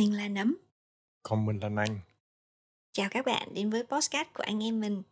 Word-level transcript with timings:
Mình 0.00 0.16
là 0.16 0.28
Nấm. 0.28 0.56
Còn 1.22 1.46
mình 1.46 1.58
là 1.58 1.68
Năng. 1.68 2.00
Chào 2.92 3.08
các 3.10 3.26
bạn 3.26 3.48
đến 3.54 3.70
với 3.70 3.84
podcast 3.84 4.28
của 4.34 4.42
anh 4.42 4.62
em 4.62 4.80
mình. 4.80 5.02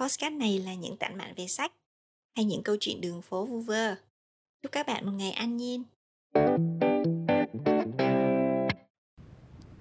Podcast 0.00 0.32
này 0.34 0.58
là 0.58 0.74
những 0.74 0.96
tản 0.96 1.18
mạn 1.18 1.34
về 1.36 1.46
sách 1.46 1.72
hay 2.36 2.44
những 2.44 2.62
câu 2.62 2.76
chuyện 2.80 3.00
đường 3.00 3.22
phố 3.22 3.46
vu 3.46 3.60
vơ. 3.60 3.94
Chúc 4.62 4.72
các 4.72 4.86
bạn 4.86 5.06
một 5.06 5.12
ngày 5.12 5.30
an 5.30 5.56
nhiên. 5.56 5.84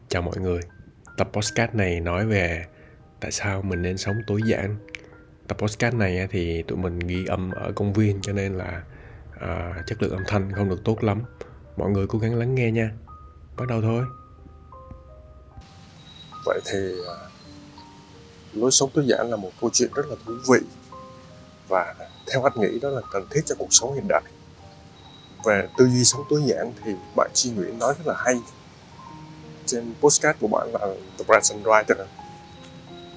Chào 0.09 0.21
mọi 0.21 0.38
người. 0.38 0.61
Tập 1.18 1.29
podcast 1.34 1.73
này 1.73 2.00
nói 2.00 2.27
về 2.27 2.66
tại 3.20 3.32
sao 3.32 3.61
mình 3.61 3.82
nên 3.82 3.98
sống 3.98 4.16
tối 4.27 4.41
giản. 4.45 4.77
Tập 5.48 5.57
podcast 5.57 5.95
này 5.95 6.27
thì 6.32 6.64
tụi 6.68 6.77
mình 6.77 7.00
ghi 7.00 7.25
âm 7.25 7.52
ở 7.52 7.71
công 7.75 7.93
viên 7.93 8.21
cho 8.21 8.34
nên 8.34 8.57
là 8.57 8.84
à, 9.39 9.84
chất 9.88 10.02
lượng 10.02 10.11
âm 10.11 10.23
thanh 10.27 10.52
không 10.52 10.70
được 10.70 10.82
tốt 10.86 11.04
lắm. 11.04 11.23
Mọi 11.77 11.91
người 11.91 12.07
cố 12.07 12.20
gắng 12.20 12.36
lắng 12.36 12.55
nghe 12.55 12.71
nha. 12.71 12.91
Bắt 13.57 13.66
đầu 13.68 13.82
thôi. 13.82 14.05
Vậy 16.47 16.59
thì 16.65 16.79
à, 17.07 17.15
lối 18.53 18.71
sống 18.71 18.89
tối 18.93 19.05
giản 19.07 19.29
là 19.29 19.35
một 19.35 19.51
câu 19.61 19.69
chuyện 19.73 19.89
rất 19.95 20.05
là 20.09 20.15
thú 20.25 20.33
vị 20.47 20.59
và 21.67 21.95
theo 22.31 22.43
anh 22.43 22.53
nghĩ 22.55 22.79
đó 22.79 22.89
là 22.89 23.01
cần 23.11 23.25
thiết 23.31 23.41
cho 23.45 23.55
cuộc 23.59 23.67
sống 23.71 23.93
hiện 23.93 24.07
đại. 24.07 24.21
Về 25.45 25.67
tư 25.77 25.87
duy 25.87 26.03
sống 26.03 26.21
tối 26.29 26.41
giản 26.45 26.73
thì 26.83 26.91
bạn 27.15 27.29
Chi 27.33 27.51
Nguyễn 27.51 27.79
nói 27.79 27.93
rất 27.97 28.07
là 28.07 28.13
hay. 28.17 28.35
Trên 29.65 29.93
postcard 30.01 30.39
của 30.39 30.47
bạn 30.47 30.67
là 30.73 30.79
The 31.17 31.23
Present 31.23 31.63
Writer 31.63 32.05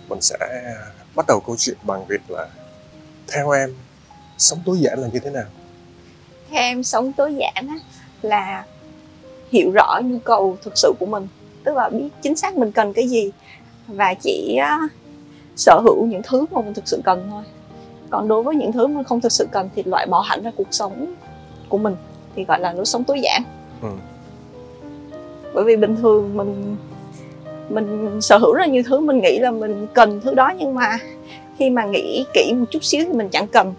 mình 0.08 0.20
sẽ 0.20 0.38
bắt 1.14 1.26
đầu 1.28 1.42
câu 1.46 1.56
chuyện 1.58 1.76
bằng 1.82 2.06
việc 2.06 2.30
là 2.30 2.48
theo 3.28 3.50
em 3.50 3.74
sống 4.38 4.62
tối 4.66 4.78
giản 4.80 4.98
là 4.98 5.08
như 5.12 5.18
thế 5.18 5.30
nào? 5.30 5.46
Theo 6.50 6.62
em 6.62 6.82
sống 6.82 7.12
tối 7.12 7.34
giản 7.34 7.68
á, 7.68 7.76
là 8.22 8.64
hiểu 9.52 9.70
rõ 9.74 10.00
nhu 10.04 10.18
cầu 10.18 10.58
thực 10.62 10.78
sự 10.78 10.92
của 10.98 11.06
mình 11.06 11.28
tức 11.64 11.76
là 11.76 11.88
biết 11.88 12.08
chính 12.22 12.36
xác 12.36 12.56
mình 12.56 12.72
cần 12.72 12.92
cái 12.92 13.08
gì. 13.08 13.30
Và 13.86 14.14
chỉ 14.14 14.58
uh, 14.84 14.90
sở 15.56 15.80
hữu 15.84 16.06
những 16.06 16.22
thứ 16.22 16.46
mà 16.50 16.60
mình 16.60 16.74
thực 16.74 16.88
sự 16.88 17.00
cần 17.04 17.26
thôi. 17.30 17.42
Còn 18.10 18.28
đối 18.28 18.42
với 18.42 18.56
những 18.56 18.72
thứ 18.72 18.86
mình 18.86 19.04
không 19.04 19.20
thực 19.20 19.32
sự 19.32 19.48
cần 19.52 19.68
thì 19.74 19.82
loại 19.82 20.06
bỏ 20.06 20.20
hẳn 20.20 20.42
ra 20.42 20.50
cuộc 20.56 20.68
sống 20.70 21.14
của 21.68 21.78
mình 21.78 21.96
thì 22.36 22.44
gọi 22.44 22.60
là 22.60 22.72
lối 22.72 22.84
sống 22.84 23.04
tối 23.04 23.20
giản. 23.20 23.42
Ừ. 23.82 23.88
bởi 25.54 25.64
vì 25.64 25.76
bình 25.76 25.96
thường 25.96 26.36
mình 26.36 26.76
mình 27.68 28.20
sở 28.20 28.38
hữu 28.38 28.52
rất 28.52 28.60
là 28.60 28.66
nhiều 28.66 28.82
thứ 28.86 29.00
mình 29.00 29.18
nghĩ 29.18 29.38
là 29.38 29.50
mình 29.50 29.86
cần 29.94 30.20
thứ 30.20 30.34
đó 30.34 30.52
nhưng 30.58 30.74
mà 30.74 30.98
khi 31.58 31.70
mà 31.70 31.84
nghĩ 31.84 32.24
kỹ 32.34 32.52
một 32.56 32.66
chút 32.70 32.84
xíu 32.84 33.04
thì 33.06 33.12
mình 33.12 33.28
chẳng 33.28 33.46
cần. 33.46 33.74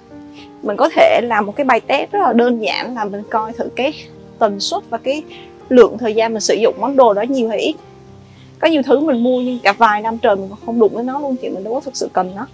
Mình 0.61 0.77
có 0.77 0.89
thể 0.95 1.21
làm 1.23 1.45
một 1.45 1.55
cái 1.55 1.65
bài 1.65 1.79
test 1.79 2.11
rất 2.11 2.19
là 2.19 2.33
đơn 2.33 2.61
giản 2.61 2.95
là 2.95 3.05
mình 3.05 3.23
coi 3.29 3.53
thử 3.53 3.69
cái 3.75 3.93
tần 4.39 4.59
suất 4.59 4.83
và 4.89 4.97
cái 4.97 5.23
lượng 5.71 5.97
thời 5.97 6.13
gian 6.13 6.33
mình 6.33 6.41
sử 6.41 6.53
dụng 6.53 6.75
món 6.79 6.95
đồ 6.95 7.13
đó 7.13 7.21
nhiều 7.21 7.49
hay 7.49 7.59
ít. 7.59 7.75
Có 8.59 8.67
nhiều 8.67 8.81
thứ 8.85 8.99
mình 8.99 9.23
mua 9.23 9.41
nhưng 9.41 9.59
cả 9.59 9.73
vài 9.77 10.01
năm 10.01 10.17
trời 10.17 10.35
mình 10.35 10.49
còn 10.49 10.59
không 10.65 10.79
đụng 10.79 10.95
với 10.95 11.03
nó 11.03 11.19
luôn 11.19 11.35
thì 11.41 11.49
mình 11.49 11.63
đâu 11.63 11.73
có 11.73 11.79
thực 11.79 11.95
sự 11.95 12.09
cần 12.13 12.35
nó. 12.35 12.47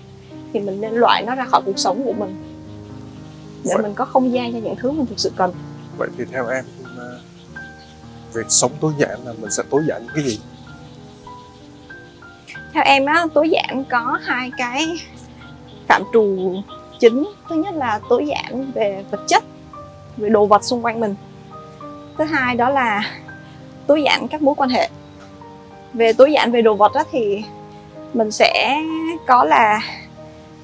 Thì 0.54 0.60
mình 0.60 0.82
nên 0.82 0.94
loại 0.94 1.23
nó 1.23 1.36
ra 1.36 1.45
khỏi 1.45 1.62
cuộc 1.66 1.80
sống 1.80 2.04
của 2.06 2.14
mình. 2.14 2.36
Để 3.64 3.72
vậy. 3.76 3.84
mình 3.84 3.94
có 3.94 4.06
không 4.06 4.34
gian 4.34 4.54
cho 4.54 4.60
những 4.60 4.76
thứ 4.76 4.92
mình 4.92 5.06
thực 5.06 5.20
sự 5.20 5.32
cần. 5.36 5.52
Vậy 5.98 6.10
thì 6.18 6.23
theo 6.32 6.48
em 6.48 6.66
ờ, 6.98 7.20
việc 8.34 8.45
sống 8.50 8.72
tối 8.82 8.92
giản 8.98 9.20
là 9.26 9.34
mình 9.42 9.52
sẽ 9.52 9.64
tối 9.70 9.82
giản 9.88 10.08
cái 10.16 10.23
gì? 10.23 10.40
Theo 12.73 12.84
em 12.84 13.06
á 13.06 13.28
tối 13.34 13.50
giản 13.50 13.84
có 13.90 14.20
hai 14.23 14.52
cái 14.58 14.88
phạm 15.88 16.04
trù 16.14 16.54
chính. 17.00 17.32
Thứ 17.50 17.56
nhất 17.56 17.76
là 17.76 18.00
tối 18.10 18.28
giản 18.28 18.72
về 18.72 19.04
vật 19.12 19.22
chất 19.28 19.44
về 20.18 20.30
đồ 20.30 20.45
vật 20.45 20.64
xung 20.64 20.86
quanh 20.86 21.00
mình 21.00 21.16
thứ 22.18 22.23
hai 22.23 22.56
đó 22.56 22.70
là 22.70 23.02
tối 23.88 24.04
giản 24.04 24.28
các 24.28 24.42
mối 24.42 24.56
quan 24.58 24.70
hệ. 24.70 24.90
Về 25.94 26.14
tối 26.14 26.32
giản 26.32 26.52
về 26.52 26.62
đồ 26.62 26.73
vật 26.73 26.94
đó 26.94 27.04
thì 27.12 27.44
mình 28.14 28.32
sẽ 28.32 28.82
có 29.28 29.44
là 29.44 29.80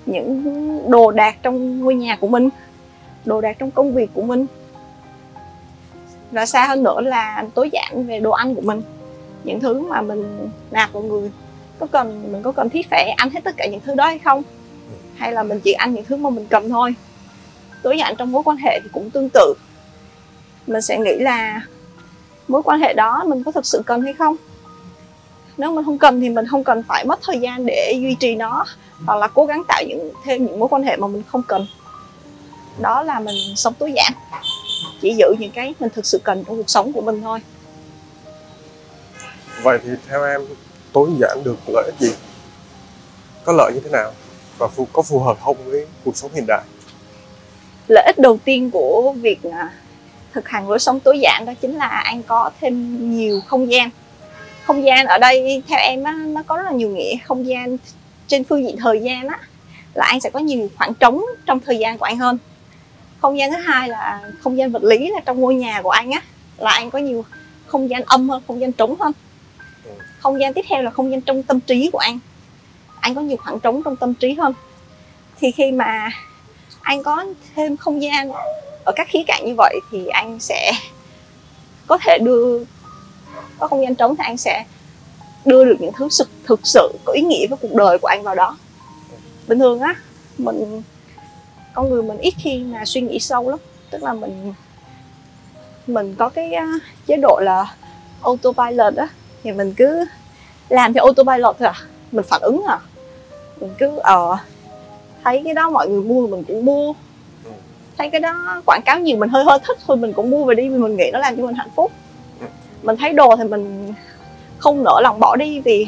những 0.06 0.92
đồ 0.92 1.12
đạc 1.12 1.36
trong 1.44 1.80
ngôi 1.80 1.96
nhà 1.96 2.16
của 2.16 2.28
mình, 2.28 2.50
đồ 3.25 3.41
đạc 3.41 3.56
trong 3.59 3.72
công 3.72 3.94
việc 3.94 4.09
của 4.14 4.22
mình. 4.22 4.46
Và 6.31 6.46
xa 6.46 6.68
hơn 6.68 6.84
nữa 6.84 7.02
là 7.02 7.46
tối 7.53 7.70
giản 7.74 8.08
về 8.08 8.20
đồ 8.20 8.31
ăn 8.31 8.56
của 8.56 8.62
mình. 8.62 8.81
Những 9.44 9.59
thứ 9.59 9.80
mà 9.80 10.02
mình 10.02 10.50
nạp 10.72 10.94
vào 10.94 11.03
người, 11.03 11.31
có 11.80 11.88
cần, 11.91 12.31
mình 12.31 12.41
có 12.41 12.52
cần 12.52 12.70
thiết 12.70 12.90
phải 12.90 13.09
ăn 13.18 13.30
hết 13.30 13.40
tất 13.44 13.58
cả 13.58 13.66
những 13.66 13.81
thứ 13.85 13.96
đó 13.96 14.06
hay 14.06 14.20
không? 14.20 14.44
Hay 15.16 15.31
là 15.31 15.44
mình 15.44 15.59
chỉ 15.59 15.74
ăn 15.74 15.94
những 15.94 16.06
thứ 16.06 16.16
mà 16.16 16.30
mình 16.30 16.46
cần 16.50 16.70
thôi? 16.70 16.96
Tối 17.84 17.97
giản 17.97 18.16
trong 18.16 18.31
mối 18.31 18.44
quan 18.44 18.58
hệ 18.58 18.80
thì 18.84 18.90
cũng 18.94 19.09
tương 19.09 19.30
tự 19.30 19.53
mình 20.68 20.81
sẽ 20.81 20.97
nghĩ 20.97 21.16
là 21.16 21.62
mối 22.47 22.62
quan 22.63 22.79
hệ 22.79 22.94
đó 22.94 23.24
mình 23.28 23.44
có 23.44 23.51
thực 23.51 23.66
sự 23.66 23.81
cần 23.85 24.01
hay 24.01 24.13
không? 24.13 24.35
Nếu 25.57 25.72
mình 25.72 25.85
không 25.85 25.97
cần 25.97 26.22
thì 26.22 26.29
mình 26.29 26.47
không 26.47 26.63
cần 26.63 26.84
phải 26.88 27.06
mất 27.06 27.19
thời 27.24 27.40
gian 27.40 27.66
để 27.66 27.94
duy 28.01 28.16
trì 28.16 28.35
nó 28.35 28.66
hoặc 29.06 29.16
là 29.16 29.28
cố 29.28 29.46
gắng 29.46 29.63
tạo 29.68 29.84
những 29.88 30.12
thêm 30.23 30.46
những 30.46 30.59
mối 30.59 30.69
quan 30.69 30.84
hệ 30.84 30.97
mà 30.97 31.07
mình 31.07 31.23
không 31.28 31.44
cần. 31.47 31.68
Đó 32.79 33.03
là 33.03 33.19
mình 33.19 33.35
sống 33.56 33.73
tối 33.73 33.94
giản 33.96 34.13
chỉ 35.02 35.16
giữ 35.18 35.35
những 35.40 35.52
cái 35.52 35.75
mình 35.79 35.90
thực 35.96 36.06
sự 36.06 36.19
cần 36.23 36.44
trong 36.47 36.57
cuộc 36.57 36.69
sống 36.69 36.94
của 36.94 37.02
mình 37.02 37.22
thôi. 37.22 37.40
Vậy 39.63 39.79
thì 39.84 39.90
theo 40.09 40.23
em 40.23 40.41
tối 40.94 41.09
giản 41.19 41.44
được 41.44 41.57
lợi 41.68 41.84
ích 41.85 41.96
gì? 42.00 42.16
Có 43.46 43.53
lợi 43.53 43.72
như 43.73 43.79
thế 43.79 43.90
nào? 43.90 44.12
Và 44.57 44.68
phù, 44.68 44.88
có 44.94 45.02
phù 45.02 45.19
hợp 45.19 45.38
không 45.44 45.57
với 45.66 45.88
cuộc 46.06 46.18
sống 46.18 46.31
hiện 46.34 46.46
đại? 46.47 46.63
Lợi 47.88 48.03
ích 48.06 48.19
đầu 48.19 48.38
tiên 48.46 48.72
của 48.72 49.13
việc 49.22 49.44
à, 49.52 49.73
thực 50.34 50.50
hành 50.50 50.70
lối 50.70 50.80
sống 50.80 51.00
tối 51.00 51.20
giản 51.20 51.46
đó 51.46 51.54
chính 51.62 51.76
là 51.76 51.88
anh 51.88 52.24
có 52.24 52.52
thêm 52.62 52.98
nhiều 53.18 53.42
không 53.48 53.72
gian. 53.72 53.90
Không 54.64 54.84
gian 54.86 55.06
ở 55.06 55.18
đây 55.18 55.64
theo 55.68 55.80
em 55.80 56.04
á, 56.04 56.14
nó 56.28 56.44
có 56.48 56.58
rất 56.58 56.64
là 56.66 56.72
nhiều 56.72 56.90
nghĩa. 56.90 57.16
Không 57.26 57.48
gian 57.48 57.78
trên 58.28 58.44
phương 58.44 58.64
diện 58.64 58.78
thời 58.78 59.00
gian 59.00 59.28
á 59.28 59.40
là 59.94 60.06
anh 60.06 60.20
sẽ 60.20 60.30
có 60.30 60.40
nhiều 60.40 60.70
khoảng 60.78 60.94
trống 60.94 61.26
trong 61.46 61.60
thời 61.60 61.78
gian 61.78 61.98
của 61.98 62.06
anh 62.06 62.18
hơn. 62.18 62.38
Không 63.22 63.38
gian 63.38 63.52
thứ 63.52 63.58
hai 63.58 63.90
là 63.90 64.22
không 64.42 64.58
gian 64.58 64.72
vật 64.72 64.84
lý 64.84 65.10
là 65.10 65.20
trong 65.26 65.40
ngôi 65.40 65.56
nhà 65.56 65.82
của 65.82 65.90
anh 65.90 66.12
á 66.12 66.22
là 66.58 66.72
anh 66.72 66.90
có 66.90 67.00
nhiều 67.00 67.26
không 67.66 67.90
gian 67.90 68.04
âm 68.06 68.30
hơn 68.30 68.44
không 68.48 68.62
gian 68.62 68.72
trống 68.72 68.96
hơn. 69.00 69.12
Không 70.20 70.40
gian 70.40 70.54
tiếp 70.54 70.66
theo 70.70 70.82
là 70.82 70.92
không 70.92 71.12
gian 71.12 71.22
trong 71.22 71.44
tâm 71.44 71.60
trí 71.60 71.90
của 71.94 72.00
anh. 72.00 72.20
Anh 73.00 73.16
có 73.16 73.22
nhiều 73.22 73.38
khoảng 73.38 73.60
trống 73.60 73.84
trong 73.84 73.96
tâm 73.96 74.14
trí 74.14 74.34
hơn. 74.34 74.54
Thì 75.40 75.52
khi 75.52 75.72
mà 75.72 76.10
anh 76.82 77.04
có 77.04 77.26
thêm 77.56 77.78
không 77.78 78.02
gian 78.02 78.32
ở 78.86 78.92
các 78.96 79.08
khía 79.10 79.24
cạnh 79.28 79.44
như 79.46 79.54
vậy 79.58 79.80
thì 79.92 80.08
anh 80.08 80.40
sẽ 80.40 80.72
có 81.88 81.98
thể 82.06 82.18
đưa 82.22 82.60
có 83.60 83.68
không 83.68 83.82
gian 83.84 83.96
trống 83.96 84.16
thì 84.16 84.24
anh 84.28 84.38
sẽ 84.38 84.66
đưa 85.46 85.66
được 85.66 85.76
những 85.80 85.92
thứ 85.98 86.08
thực, 86.20 86.30
thực 86.46 86.60
sự 86.64 86.92
có 87.06 87.14
ý 87.14 87.22
nghĩa 87.22 87.48
với 87.48 87.58
cuộc 87.62 87.74
đời 87.74 87.98
của 87.98 88.08
anh 88.08 88.24
vào 88.24 88.36
đó. 88.36 88.58
Bình 89.48 89.60
thường 89.60 89.80
á 89.80 89.96
mình 90.38 90.82
con 91.74 91.90
người 91.90 92.04
mình 92.04 92.18
ít 92.18 92.34
khi 92.38 92.64
mà 92.64 92.86
suy 92.86 93.02
nghĩ 93.02 93.20
sâu 93.20 93.50
lắm. 93.50 93.60
Tức 93.90 94.04
là 94.04 94.14
mình 94.14 94.54
mình 95.88 96.16
có 96.16 96.30
cái 96.30 96.52
uh, 96.56 96.82
chế 97.08 97.18
độ 97.18 97.40
là 97.42 97.76
autopilot 98.22 98.96
á 98.96 99.08
thì 99.44 99.52
mình 99.52 99.74
cứ 99.74 100.06
làm 100.70 100.94
theo 100.94 101.04
autopilot 101.04 101.56
thôi 101.60 101.68
à. 101.68 101.76
Mình 102.12 102.26
phản 102.30 102.42
ứng 102.42 102.64
à. 102.68 102.80
Mình 103.60 103.74
cứ 103.80 103.98
ờ 103.98 104.32
uh, 104.32 104.40
thấy 105.24 105.42
cái 105.46 105.54
đó 105.54 105.70
mọi 105.70 105.90
người 105.90 106.02
mua 106.02 106.28
mình 106.28 106.44
cũng 106.44 106.66
mua 106.66 106.94
thấy 107.98 108.09
cái 108.09 108.22
đó 108.22 108.62
quảng 108.66 108.81
cáo 108.86 109.00
nhiều 109.00 109.18
mình 109.18 109.30
hơi 109.30 109.44
hơi 109.44 109.59
thích 109.68 109.78
thôi 109.88 109.98
mình 109.98 110.14
cũng 110.14 110.30
mua 110.30 110.46
về 110.46 110.56
đi 110.56 110.70
vì 110.70 110.78
mình 110.78 110.98
nghĩ 110.98 111.09
nó 111.14 111.20
làm 111.20 111.38
cho 111.38 111.46
mình 111.46 111.56
hạnh 111.56 111.70
phúc. 111.76 111.92
Ừ. 112.40 112.48
mình 112.84 112.98
thấy 112.98 113.14
đồ 113.14 113.36
thì 113.36 113.44
mình 113.44 113.94
không 114.58 114.84
nỡ 114.84 115.00
lòng 115.04 115.20
bỏ 115.20 115.36
đi 115.36 115.59
vì 115.59 115.88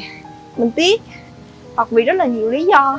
mình 0.56 0.70
tiếc 0.70 1.02
hoặc 1.76 1.88
vì 1.90 2.02
rất 2.02 2.12
là 2.12 2.24
nhiều 2.24 2.50
lý 2.50 2.64
do 2.64 2.98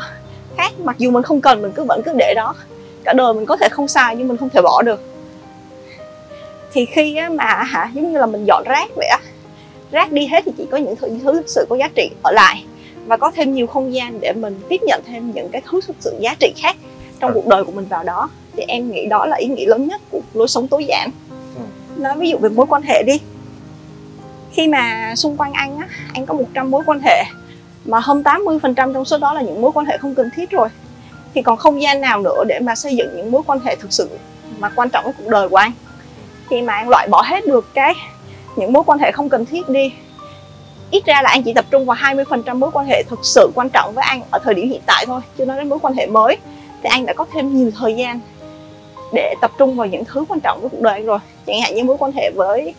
khác. 0.57 0.71
Mặc 0.83 0.95
dù 0.97 1.11
mình 1.11 1.23
không 1.23 1.41
cần 1.41 1.61
mình 1.61 1.71
cứ 1.75 1.83
vẫn 1.83 2.01
cứ 2.05 2.13
để 2.17 2.33
đó. 2.35 2.55
Cả 3.03 3.13
đời 3.13 3.33
mình 3.33 3.45
có 3.45 3.57
thể 3.57 3.69
không 3.71 3.87
sai 3.87 4.15
nhưng 4.15 4.27
mình 4.27 4.37
không 4.37 4.49
thể 4.49 4.61
bỏ 4.61 4.81
được. 4.81 5.01
Thì 6.73 6.85
khi 6.85 7.15
á, 7.15 7.29
mà 7.29 7.63
hả 7.63 7.91
giống 7.93 8.11
như 8.11 8.17
là 8.17 8.25
mình 8.25 8.45
dọn 8.45 8.63
rác 8.65 8.89
vậy 8.95 9.07
á 9.07 9.19
rác 9.91 10.11
đi 10.11 10.27
hết 10.27 10.43
thì 10.45 10.51
chỉ 10.57 10.65
có 10.71 10.77
những 10.77 10.95
thứ, 10.95 11.07
thứ 11.23 11.33
thực 11.33 11.49
sự 11.49 11.65
có 11.69 11.75
giá 11.75 11.89
trị 11.95 12.09
ở 12.23 12.31
lại 12.31 12.65
và 13.05 13.17
có 13.17 13.31
thêm 13.31 13.53
nhiều 13.53 13.67
không 13.67 13.93
gian 13.93 14.19
để 14.21 14.33
mình 14.33 14.59
tiếp 14.69 14.81
nhận 14.83 15.01
thêm 15.05 15.31
những 15.31 15.49
cái 15.49 15.61
thứ 15.65 15.79
thực 15.87 15.95
sự 15.99 16.15
giá 16.19 16.35
trị 16.39 16.53
khác 16.57 16.75
trong 17.19 17.31
cuộc 17.33 17.47
đời 17.47 17.63
của 17.63 17.71
mình 17.71 17.85
vào 17.85 18.03
đó 18.03 18.29
thì 18.57 18.63
em 18.67 18.91
nghĩ 18.91 19.05
đó 19.05 19.25
là 19.25 19.37
ý 19.37 19.47
nghĩa 19.47 19.65
lớn 19.65 19.87
nhất 19.87 20.01
của 20.11 20.19
lối 20.33 20.47
sống 20.47 20.67
tối 20.67 20.85
giản. 20.85 21.09
Ừ. 21.55 21.61
nói 22.01 22.13
ví 22.17 22.29
dụ 22.29 22.37
về 22.37 22.49
mối 22.49 22.65
quan 22.69 22.81
hệ 22.81 23.03
đi. 23.03 23.19
Khi 24.51 24.67
mà 24.67 25.13
xung 25.15 25.37
quanh 25.37 25.53
anh 25.53 25.77
á 25.77 25.87
anh 26.13 26.25
có 26.25 26.33
100 26.33 26.71
mối 26.71 26.83
quan 26.85 26.99
hệ 27.03 27.23
mà 27.85 27.99
hơn 27.99 28.23
80% 28.23 28.93
trong 28.93 29.05
số 29.05 29.17
đó 29.17 29.33
là 29.33 29.41
những 29.41 29.61
mối 29.61 29.71
quan 29.71 29.85
hệ 29.85 29.97
không 29.97 30.15
cần 30.15 30.29
thiết 30.35 30.49
rồi. 30.49 30.69
Thì 31.33 31.41
còn 31.41 31.57
không 31.57 31.81
gian 31.81 32.01
nào 32.01 32.21
nữa 32.21 32.43
để 32.47 32.59
mà 32.59 32.75
xây 32.75 32.95
dựng 32.95 33.17
những 33.17 33.31
mối 33.31 33.41
quan 33.45 33.59
hệ 33.59 33.75
thực 33.75 33.93
sự 33.93 34.09
mà 34.59 34.69
quan 34.69 34.89
trọng 34.89 35.03
với 35.03 35.13
cuộc 35.17 35.27
đời 35.29 35.49
của 35.49 35.55
anh. 35.55 35.71
Khi 36.49 36.61
mà 36.61 36.73
anh 36.73 36.89
loại 36.89 37.07
bỏ 37.07 37.21
hết 37.21 37.45
được 37.47 37.73
cái 37.73 37.93
những 38.55 38.73
mối 38.73 38.83
quan 38.85 38.99
hệ 38.99 39.11
không 39.11 39.29
cần 39.29 39.45
thiết 39.45 39.69
đi 39.69 39.91
ít 40.91 41.05
ra 41.05 41.21
là 41.21 41.29
anh 41.29 41.43
chỉ 41.43 41.53
tập 41.53 41.65
trung 41.71 41.85
vào 41.85 41.97
20% 41.97 42.57
mối 42.57 42.71
quan 42.73 42.85
hệ 42.85 43.03
thực 43.09 43.19
sự 43.23 43.51
quan 43.55 43.69
trọng 43.69 43.93
với 43.93 44.03
anh 44.07 44.21
ở 44.31 44.39
thời 44.43 44.53
điểm 44.53 44.69
hiện 44.69 44.81
tại 44.85 45.05
thôi 45.05 45.21
chưa 45.37 45.45
nói 45.45 45.57
đến 45.57 45.69
mối 45.69 45.79
quan 45.81 45.93
hệ 45.93 46.07
mới. 46.07 46.37
Thì 46.83 46.89
anh 46.89 47.05
đã 47.05 47.13
có 47.13 47.25
thêm 47.33 47.57
nhiều 47.57 47.71
thời 47.79 47.95
gian 47.95 48.19
để 49.13 49.33
tập 49.41 49.51
trung 49.57 49.75
vào 49.75 49.87
những 49.87 50.05
thứ 50.05 50.25
quan 50.29 50.39
trọng 50.39 50.61
với 50.61 50.69
cuộc 50.69 50.81
đời 50.81 51.01
rồi 51.01 51.19
chẳng 51.47 51.61
hạn 51.61 51.75
như 51.75 51.83
mối 51.83 51.97
quan 51.99 52.11
hệ 52.15 52.31
với 52.35 52.73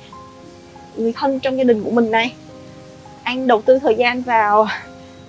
người 0.97 1.13
thân 1.17 1.41
trong 1.41 1.59
gia 1.59 1.65
đình 1.65 1.85
của 1.85 1.91
mình 1.91 2.11
này 2.11 2.35
anh 3.23 3.47
đầu 3.47 3.63
tư 3.63 3.79
thời 3.79 3.95
gian 3.95 4.23
vào 4.23 4.69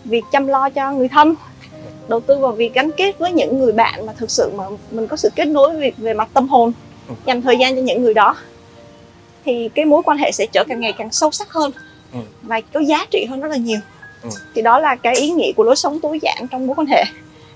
việc 0.05 0.23
chăm 0.31 0.47
lo 0.47 0.69
cho 0.69 0.91
người 0.91 1.07
thân 1.07 1.35
đầu 2.07 2.19
tư 2.19 2.37
vào 2.37 2.51
việc 2.51 2.73
gắn 2.73 2.91
kết 2.97 3.19
với 3.19 3.31
những 3.31 3.59
người 3.59 3.71
bạn 3.71 4.05
mà 4.05 4.13
thực 4.13 4.31
sự 4.31 4.51
mà 4.55 4.63
mình 4.91 5.07
có 5.07 5.17
sự 5.17 5.29
kết 5.35 5.45
nối 5.45 5.75
về, 5.77 5.91
về 5.97 6.13
mặt 6.13 6.29
tâm 6.33 6.47
hồn 6.47 6.71
Ừ. 7.07 7.15
dành 7.25 7.41
thời 7.41 7.57
gian 7.57 7.75
cho 7.75 7.81
những 7.81 8.03
người 8.03 8.13
đó 8.13 8.35
thì 9.45 9.69
cái 9.75 9.85
mối 9.85 10.01
quan 10.05 10.17
hệ 10.17 10.31
sẽ 10.31 10.45
trở 10.51 10.63
càng 10.69 10.79
ngày 10.79 10.93
càng 10.97 11.11
sâu 11.11 11.31
sắc 11.31 11.49
hơn 11.51 11.71
Ừ. 12.13 12.19
và 12.41 12.61
có 12.73 12.79
giá 12.79 13.05
trị 13.11 13.25
hơn 13.29 13.39
rất 13.39 13.47
là 13.47 13.57
nhiều 13.57 13.79
Ừ. 14.23 14.29
thì 14.55 14.61
đó 14.61 14.79
là 14.79 14.95
cái 14.95 15.15
ý 15.15 15.29
nghĩa 15.29 15.51
của 15.55 15.63
lối 15.63 15.75
sống 15.75 15.99
tối 15.99 16.19
giản 16.21 16.47
trong 16.51 16.67
mối 16.67 16.75
quan 16.75 16.87
hệ 16.87 17.03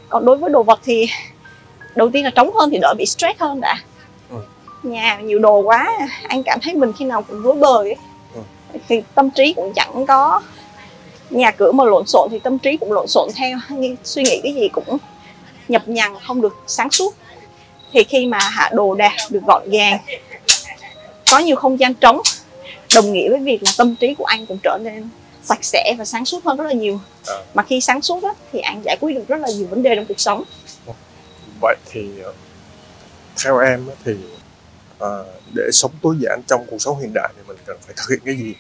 còn 0.10 0.26
đối 0.26 0.38
với 0.38 0.50
đồ 0.50 0.64
vật 0.64 0.80
thì 0.84 1.08
đầu 1.96 2.10
tiên 2.14 2.24
là 2.24 2.30
trống 2.30 2.54
hơn 2.54 2.70
thì 2.70 2.78
đỡ 2.82 2.94
bị 2.98 3.06
stress 3.06 3.40
hơn 3.40 3.62
đã 3.62 3.76
Ừ. 4.30 4.36
nhà 4.84 5.20
nhiều 5.20 5.40
đồ 5.40 5.60
quá 5.60 5.98
anh 6.28 6.44
cảm 6.44 6.60
thấy 6.64 6.74
mình 6.74 6.92
khi 7.00 7.06
nào 7.06 7.22
cũng 7.22 7.42
rối 7.42 7.56
bời 7.56 7.90
ấy. 7.90 7.96
Ừ. 8.36 8.42
thì 8.90 9.02
tâm 9.16 9.30
trí 9.30 9.54
cũng 9.54 9.74
chẳng 9.76 10.06
có 10.08 10.42
nhà 11.30 11.52
cửa 11.52 11.72
mà 11.72 11.84
lộn 11.84 12.08
xộn 12.08 12.30
thì 12.32 12.40
tâm 12.40 12.60
trí 12.60 12.78
cũng 12.78 12.92
lộn 12.92 13.08
xộn 13.08 13.30
theo 13.36 13.58
suy 14.04 14.24
nghĩ 14.24 14.40
cái 14.44 14.54
gì 14.54 14.68
cũng 14.68 14.98
nhập 15.68 15.88
nhằng 15.88 16.20
không 16.28 16.42
được 16.42 16.56
sáng 16.68 16.92
suốt 16.92 17.16
thì 17.92 18.04
khi 18.04 18.26
mà 18.26 18.38
hạ 18.40 18.70
đồ 18.74 18.96
đạc 18.96 19.14
được 19.30 19.40
gọn 19.48 19.70
gàng 19.70 19.98
có 21.32 21.40
nhiều 21.40 21.56
không 21.56 21.80
gian 21.80 21.94
trống 21.94 22.22
đồng 22.96 23.14
nghĩa 23.14 23.30
với 23.30 23.40
việc 23.40 23.64
là 23.64 23.72
tâm 23.78 23.96
trí 23.96 24.14
của 24.14 24.26
anh 24.26 24.46
cũng 24.46 24.58
trở 24.64 24.78
nên 24.82 25.10
sạch 25.44 25.64
sẽ 25.64 25.96
và 25.98 26.06
sáng 26.06 26.26
suốt 26.26 26.46
hơn 26.46 26.58
rất 26.58 26.64
là 26.64 26.74
nhiều 26.74 27.00
À. 27.28 27.34
mà 27.54 27.64
khi 27.64 27.82
sáng 27.82 28.02
suốt 28.02 28.24
á, 28.24 28.30
thì 28.54 28.60
anh 28.60 28.82
giải 28.86 28.98
quyết 29.02 29.14
được 29.16 29.28
rất 29.28 29.38
là 29.38 29.48
nhiều 29.58 29.68
vấn 29.70 29.84
đề 29.84 29.96
trong 29.96 30.06
cuộc 30.06 30.20
sống 30.20 30.44
vậy 31.64 31.76
thì 31.92 32.10
ờ, 32.24 32.34
theo 33.44 33.58
em 33.58 33.86
thì 34.06 34.16
ờ, 34.98 35.26
để 35.56 35.64
sống 35.72 35.92
tối 36.02 36.16
giản 36.20 36.42
trong 36.48 36.66
cuộc 36.70 36.78
sống 36.82 37.00
hiện 37.00 37.12
đại 37.14 37.34
thì 37.36 37.42
mình 37.48 37.58
cần 37.66 37.78
phải 37.82 37.96
thực 37.98 38.10
hiện 38.10 38.20
cái 38.26 38.36
gì 38.36 38.56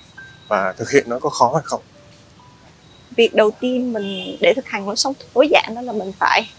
và 0.48 0.74
thực 0.78 0.92
hiện 0.92 1.04
nó 1.08 1.20
có 1.20 1.30
khó 1.30 1.52
hay 1.54 1.62
không? 1.66 1.82
Việc 3.16 3.34
đầu 3.34 3.52
tiên 3.52 3.94
mình 3.94 4.38
để 4.42 4.54
thực 4.54 4.66
hành 4.66 4.88
lối 4.88 4.96
sống 4.96 5.14
tối 5.34 5.48
giản 5.52 5.76
đó 5.76 5.82
là 5.82 5.94
mình 5.94 6.12
phải 6.20 6.50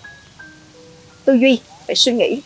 tư 1.24 1.32
duy 1.32 1.60
phải 1.86 1.96
suy 1.96 2.12
nghĩ. 2.12 2.42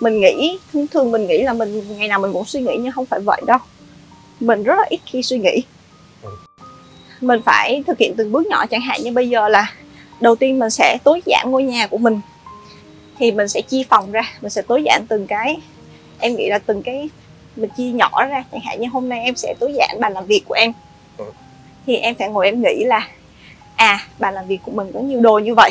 Mình 0.00 0.20
nghĩ 0.20 0.58
thông 0.72 0.86
thường 0.86 1.10
mình 1.10 1.26
nghĩ 1.26 1.42
là 1.42 1.52
mình 1.52 1.98
ngày 1.98 2.08
nào 2.08 2.18
mình 2.18 2.32
cũng 2.32 2.44
suy 2.44 2.60
nghĩ 2.60 2.76
nhưng 2.80 2.92
không 2.92 3.06
phải 3.06 3.20
vậy 3.20 3.42
đâu. 3.46 3.58
Mình 4.40 4.62
rất 4.62 4.74
là 4.74 4.84
ít 4.90 5.00
khi 5.06 5.22
suy 5.22 5.38
nghĩ. 5.38 5.62
Ừ. 6.22 6.30
mình 7.20 7.40
phải 7.44 7.82
thực 7.86 7.98
hiện 7.98 8.14
từng 8.16 8.32
bước 8.32 8.46
nhỏ 8.46 8.66
chẳng 8.66 8.80
hạn 8.80 9.02
như 9.02 9.12
bây 9.12 9.28
giờ 9.28 9.48
là 9.48 9.72
đầu 10.20 10.36
tiên 10.36 10.58
mình 10.58 10.70
sẽ 10.70 10.98
tối 11.04 11.22
giản 11.24 11.50
ngôi 11.50 11.62
nhà 11.62 11.86
của 11.86 11.98
mình 11.98 12.20
thì 13.22 13.32
mình 13.32 13.48
sẽ 13.48 13.60
chia 13.60 13.82
phòng 13.88 14.12
ra 14.12 14.22
mình 14.40 14.50
sẽ 14.50 14.62
tối 14.62 14.82
giản 14.82 15.06
từng 15.08 15.26
cái 15.26 15.56
em 16.18 16.36
nghĩ 16.36 16.48
là 16.48 16.58
từng 16.58 16.82
cái 16.82 17.08
mình 17.56 17.70
chia 17.76 17.90
nhỏ 17.90 18.26
ra 18.26 18.44
chẳng 18.52 18.60
hạn 18.60 18.80
như 18.80 18.88
hôm 18.92 19.08
nay 19.08 19.20
em 19.24 19.36
sẽ 19.36 19.54
tối 19.60 19.72
giản 19.74 20.00
bàn 20.00 20.12
làm 20.12 20.26
việc 20.26 20.42
của 20.48 20.54
em. 20.54 20.72
Ừ. 21.16 21.24
thì 21.86 21.96
em 21.96 22.14
sẽ 22.18 22.28
ngồi 22.28 22.46
em 22.46 22.62
nghĩ 22.62 22.84
là 22.84 23.08
à 23.76 23.98
bàn 24.18 24.34
làm 24.34 24.46
việc 24.46 24.58
của 24.64 24.72
mình 24.72 24.90
có 24.94 25.00
nhiều 25.00 25.20
đồ 25.20 25.38
như 25.38 25.54
vậy. 25.54 25.70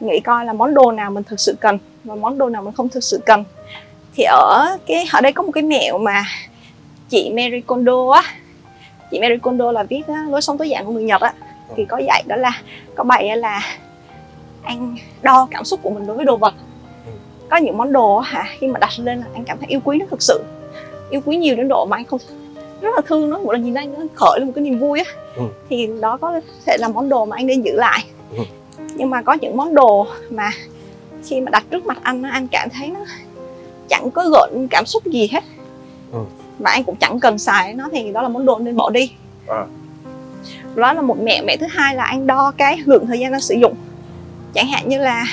Nghĩ 0.00 0.20
coi 0.20 0.44
là 0.44 0.52
món 0.52 0.74
đồ 0.74 0.92
nào 0.92 1.10
mình 1.10 1.24
thực 1.24 1.40
sự 1.40 1.56
cần 1.60 1.78
và 2.04 2.14
món 2.14 2.38
đồ 2.38 2.48
nào 2.48 2.62
mình 2.62 2.74
không 2.74 2.88
thực 2.88 3.04
sự 3.04 3.20
cần. 3.26 3.44
Thì 4.14 4.24
ở 4.24 4.76
cái 4.86 5.06
ở 5.12 5.20
đây 5.20 5.32
có 5.32 5.42
một 5.42 5.52
cái 5.54 5.62
mẹo 5.62 5.98
mà 5.98 6.24
chị 7.08 7.30
Mary 7.30 7.60
Kondo 7.60 8.10
á 8.10 8.22
chị 9.10 9.20
Mary 9.20 9.36
Kondo 9.42 9.72
là 9.72 9.82
viết 9.82 10.02
á, 10.08 10.26
lối 10.28 10.42
sống 10.42 10.58
tối 10.58 10.68
giản 10.68 10.86
của 10.86 10.92
người 10.92 11.04
Nhật 11.04 11.20
á. 11.20 11.32
Thì 11.76 11.84
có 11.84 11.98
dạy 11.98 12.22
đó 12.26 12.36
là 12.36 12.62
có 12.94 13.04
bài 13.04 13.36
là 13.36 13.62
anh 14.62 14.96
đo 15.22 15.48
cảm 15.50 15.64
xúc 15.64 15.80
của 15.82 15.90
mình 15.90 16.06
đối 16.06 16.16
với 16.16 16.24
đồ 16.24 16.36
vật 16.36 16.54
Ừ. 17.06 17.12
có 17.50 17.56
những 17.56 17.78
món 17.78 17.92
đồ 17.92 18.18
hả 18.18 18.44
khi 18.58 18.66
mà 18.66 18.78
đặt 18.78 18.90
lên 18.98 19.18
là 19.18 19.24
anh 19.34 19.44
cảm 19.44 19.58
thấy 19.58 19.66
yêu 19.68 19.80
quý 19.84 19.98
nó 19.98 20.06
thực 20.10 20.22
sự 20.22 20.44
yêu 21.10 21.20
quý 21.24 21.36
nhiều 21.36 21.56
đến 21.56 21.68
độ 21.68 21.84
mà 21.86 21.96
anh 21.96 22.04
không 22.04 22.20
rất 22.80 22.90
là 22.96 23.00
thương 23.06 23.30
nó 23.30 23.38
một 23.38 23.52
lần 23.52 23.64
nhìn 23.64 23.74
anh 23.74 23.92
nó 23.94 24.00
khởi 24.14 24.38
lên 24.38 24.46
một 24.46 24.52
cái 24.56 24.64
niềm 24.64 24.78
vui 24.78 24.98
á 24.98 25.12
Ừ. 25.36 25.42
thì 25.70 25.88
đó 26.00 26.16
có 26.16 26.40
thể 26.66 26.76
là 26.80 26.88
món 26.88 27.08
đồ 27.08 27.24
mà 27.24 27.36
anh 27.36 27.46
nên 27.46 27.62
giữ 27.62 27.72
lại 27.72 28.04
Ừ. 28.36 28.42
nhưng 28.94 29.10
mà 29.10 29.22
có 29.22 29.32
những 29.40 29.56
món 29.56 29.74
đồ 29.74 30.06
mà 30.30 30.50
khi 31.24 31.40
mà 31.40 31.50
đặt 31.50 31.64
trước 31.70 31.86
mặt 31.86 31.98
anh 32.02 32.22
anh 32.22 32.48
cảm 32.48 32.68
thấy 32.70 32.88
nó 32.88 33.00
chẳng 33.88 34.10
có 34.10 34.28
gợn 34.28 34.68
cảm 34.70 34.86
xúc 34.86 35.04
gì 35.06 35.28
hết 35.32 35.44
Ừ. 36.12 36.18
và 36.58 36.70
anh 36.70 36.84
cũng 36.84 36.96
chẳng 36.96 37.20
cần 37.20 37.38
xài 37.38 37.74
nó 37.74 37.88
thì 37.92 38.12
đó 38.12 38.22
là 38.22 38.28
món 38.28 38.46
đồ 38.46 38.58
nên 38.58 38.76
bỏ 38.76 38.90
đi 38.90 39.10
À. 39.48 39.64
đó 40.74 40.92
là 40.92 41.02
một 41.02 41.16
mẹ 41.22 41.42
mẹ 41.46 41.56
thứ 41.56 41.66
hai 41.70 41.94
là 41.94 42.04
anh 42.04 42.26
đo 42.26 42.52
cái 42.56 42.78
lượng 42.86 43.06
thời 43.06 43.18
gian 43.18 43.32
đang 43.32 43.40
sử 43.40 43.54
dụng 43.54 43.74
chẳng 44.54 44.68
hạn 44.68 44.88
như 44.88 44.98
là 44.98 45.24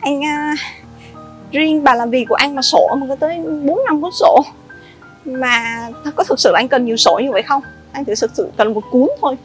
anh 0.00 0.24
à, 0.24 0.54
riêng 1.52 1.84
bàn 1.84 1.98
làm 1.98 2.10
việc 2.10 2.24
của 2.28 2.34
anh 2.34 2.54
mà 2.54 2.62
sổ 2.62 2.88
mà 3.00 3.06
có 3.08 3.16
tới 3.16 3.38
bốn 3.64 3.78
năm 3.86 4.00
cuốn 4.02 4.10
sổ 4.12 4.40
mà 5.24 5.88
có 6.16 6.24
thực 6.24 6.40
sự 6.40 6.50
là 6.52 6.58
anh 6.60 6.68
cần 6.68 6.84
nhiều 6.84 6.96
sổ 6.96 7.20
như 7.24 7.32
vậy 7.32 7.42
không 7.42 7.62
anh 7.92 8.04
chỉ 8.04 8.12
thực 8.20 8.30
sự 8.34 8.50
cần 8.56 8.74
một 8.74 8.82
cuốn 8.90 9.08
thôi 9.20 9.36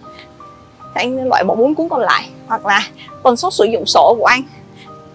thì 0.95 1.01
anh 1.01 1.27
loại 1.27 1.43
bỏ 1.43 1.55
bốn 1.55 1.75
cuốn 1.75 1.89
còn 1.89 1.99
lại 2.01 2.29
hoặc 2.47 2.65
là 2.65 2.81
tần 3.23 3.37
suất 3.37 3.53
sử 3.53 3.63
dụng 3.65 3.85
sổ 3.85 4.15
của 4.19 4.25
anh 4.25 4.41